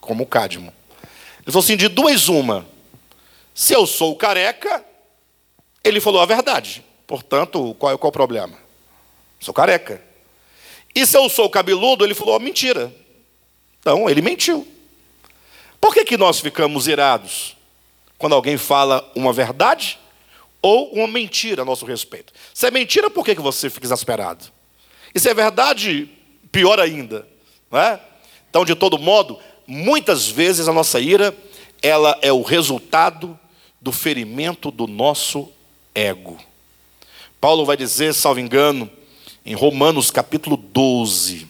[0.00, 0.72] Como o Cadmo.
[1.42, 2.66] Ele falou assim, de duas uma.
[3.54, 4.84] Se eu sou careca,
[5.84, 6.84] ele falou a verdade.
[7.06, 8.58] Portanto, qual, qual é o problema?
[9.38, 10.02] Sou careca.
[10.92, 12.92] E se eu sou cabeludo, ele falou: mentira.
[13.78, 14.66] Então, ele mentiu.
[15.80, 17.56] Por que, que nós ficamos irados?
[18.22, 19.98] Quando alguém fala uma verdade
[20.62, 22.32] ou uma mentira a nosso respeito.
[22.54, 24.44] Se é mentira, por que, você fica exasperado?
[25.12, 26.08] E se é verdade,
[26.52, 27.26] pior ainda.
[27.68, 27.98] Não é?
[28.48, 31.36] Então, de todo modo, muitas vezes a nossa ira
[31.82, 33.36] ela é o resultado
[33.80, 35.50] do ferimento do nosso
[35.92, 36.38] ego.
[37.40, 38.88] Paulo vai dizer, salvo engano,
[39.44, 41.48] em Romanos capítulo 12,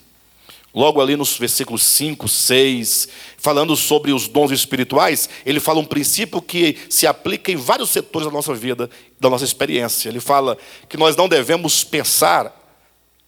[0.74, 6.40] logo ali nos versículos 5, 6, falando sobre os dons espirituais, ele fala um princípio
[6.40, 8.88] que se aplica em vários setores da nossa vida,
[9.20, 10.08] da nossa experiência.
[10.08, 10.56] Ele fala
[10.88, 12.58] que nós não devemos pensar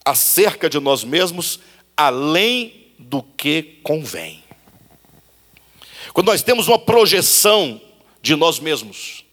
[0.03, 1.59] acerca de nós mesmos
[1.95, 4.43] além do que convém.
[6.13, 7.81] Quando nós temos uma projeção
[8.21, 9.23] de nós mesmos,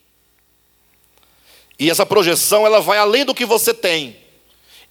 [1.79, 4.17] e essa projeção ela vai além do que você tem,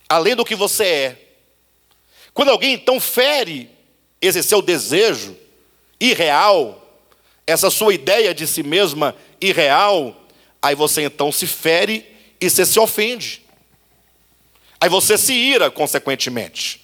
[0.08, 1.21] além do que você é.
[2.34, 3.68] Quando alguém então fere
[4.20, 5.36] esse seu desejo
[6.00, 6.78] irreal,
[7.46, 10.16] essa sua ideia de si mesma irreal,
[10.60, 12.06] aí você então se fere
[12.40, 13.42] e você se ofende.
[14.80, 16.82] Aí você se ira, consequentemente.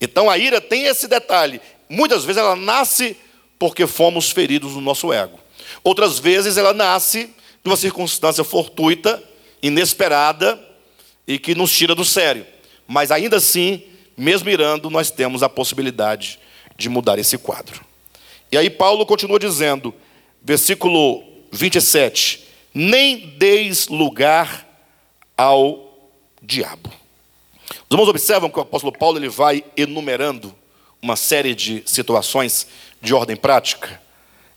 [0.00, 1.60] Então a ira tem esse detalhe.
[1.88, 3.16] Muitas vezes ela nasce
[3.58, 5.38] porque fomos feridos no nosso ego.
[5.84, 7.26] Outras vezes ela nasce
[7.62, 9.22] de uma circunstância fortuita,
[9.62, 10.58] inesperada
[11.26, 12.46] e que nos tira do sério.
[12.88, 13.82] Mas ainda assim,
[14.20, 16.38] mesmo irando, nós temos a possibilidade
[16.76, 17.80] de mudar esse quadro.
[18.52, 19.94] E aí Paulo continua dizendo,
[20.42, 24.66] versículo 27, nem deis lugar
[25.36, 26.10] ao
[26.42, 26.90] diabo.
[27.70, 30.54] Os irmãos observam que o apóstolo Paulo ele vai enumerando
[31.00, 32.66] uma série de situações
[33.00, 34.00] de ordem prática.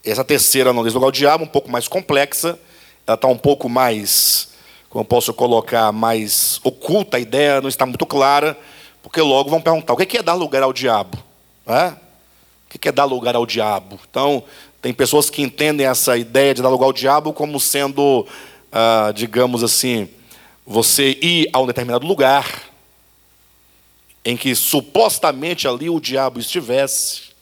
[0.03, 2.59] Essa terceira, não deis lugar ao diabo, um pouco mais complexa,
[3.07, 4.49] ela está um pouco mais,
[4.89, 8.57] como posso colocar, mais oculta, a ideia não está muito clara,
[9.03, 11.21] porque logo vão perguntar: o que é dar lugar ao diabo?
[11.67, 11.89] É?
[12.73, 13.99] O que é dar lugar ao diabo?
[14.09, 14.43] Então,
[14.81, 18.25] tem pessoas que entendem essa ideia de dar lugar ao diabo como sendo,
[18.71, 20.09] ah, digamos assim,
[20.65, 22.63] você ir a um determinado lugar
[24.25, 27.33] em que supostamente ali o diabo estivesse.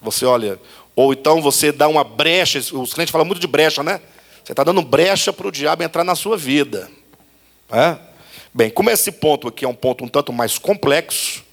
[0.00, 0.60] Você olha,
[0.94, 4.00] ou então você dá uma brecha, os clientes falam muito de brecha, né?
[4.44, 6.88] Você está dando brecha para o diabo entrar na sua vida.
[7.70, 8.07] É?
[8.58, 11.44] Bem, como esse ponto aqui é um ponto um tanto mais complexo,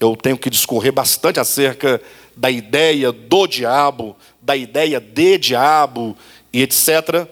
[0.00, 2.00] eu tenho que discorrer bastante acerca
[2.34, 6.16] da ideia do diabo, da ideia de diabo
[6.50, 7.28] e etc.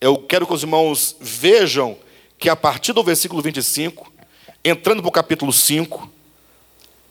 [0.00, 1.96] Eu quero que os irmãos vejam
[2.38, 4.12] que a partir do versículo 25,
[4.64, 6.08] entrando para o capítulo 5,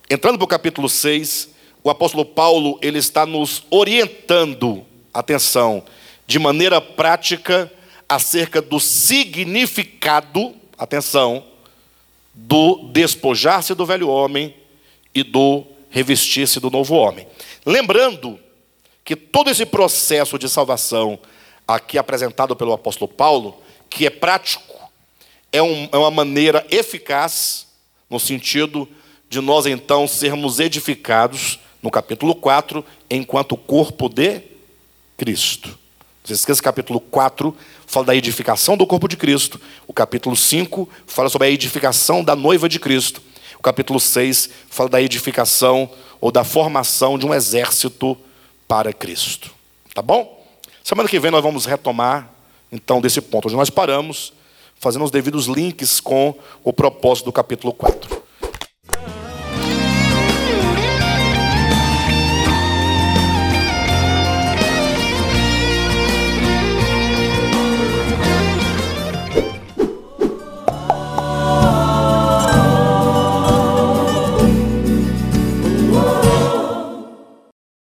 [0.09, 1.49] entrando para o capítulo 6,
[1.83, 5.83] o apóstolo Paulo ele está nos orientando, atenção,
[6.25, 7.69] de maneira prática
[8.07, 11.43] acerca do significado, atenção,
[12.33, 14.55] do despojar-se do velho homem
[15.13, 17.27] e do revestir-se do novo homem.
[17.63, 18.39] Lembrando
[19.05, 21.19] que todo esse processo de salvação
[21.67, 24.75] aqui apresentado pelo apóstolo Paulo, que é prático,
[25.51, 27.67] é, um, é uma maneira eficaz,
[28.09, 28.89] no sentido
[29.29, 34.41] de nós então sermos edificados, no capítulo 4, enquanto corpo de
[35.15, 35.69] Cristo.
[35.69, 37.55] Não se esqueça, capítulo 4
[37.91, 39.59] fala da edificação do corpo de Cristo.
[39.85, 43.21] O capítulo 5 fala sobre a edificação da noiva de Cristo.
[43.59, 45.89] O capítulo 6 fala da edificação
[46.21, 48.17] ou da formação de um exército
[48.65, 49.51] para Cristo.
[49.93, 50.41] Tá bom?
[50.81, 52.31] Semana que vem nós vamos retomar,
[52.71, 54.31] então, desse ponto onde nós paramos
[54.79, 56.33] fazendo os devidos links com
[56.63, 58.20] o propósito do capítulo 4.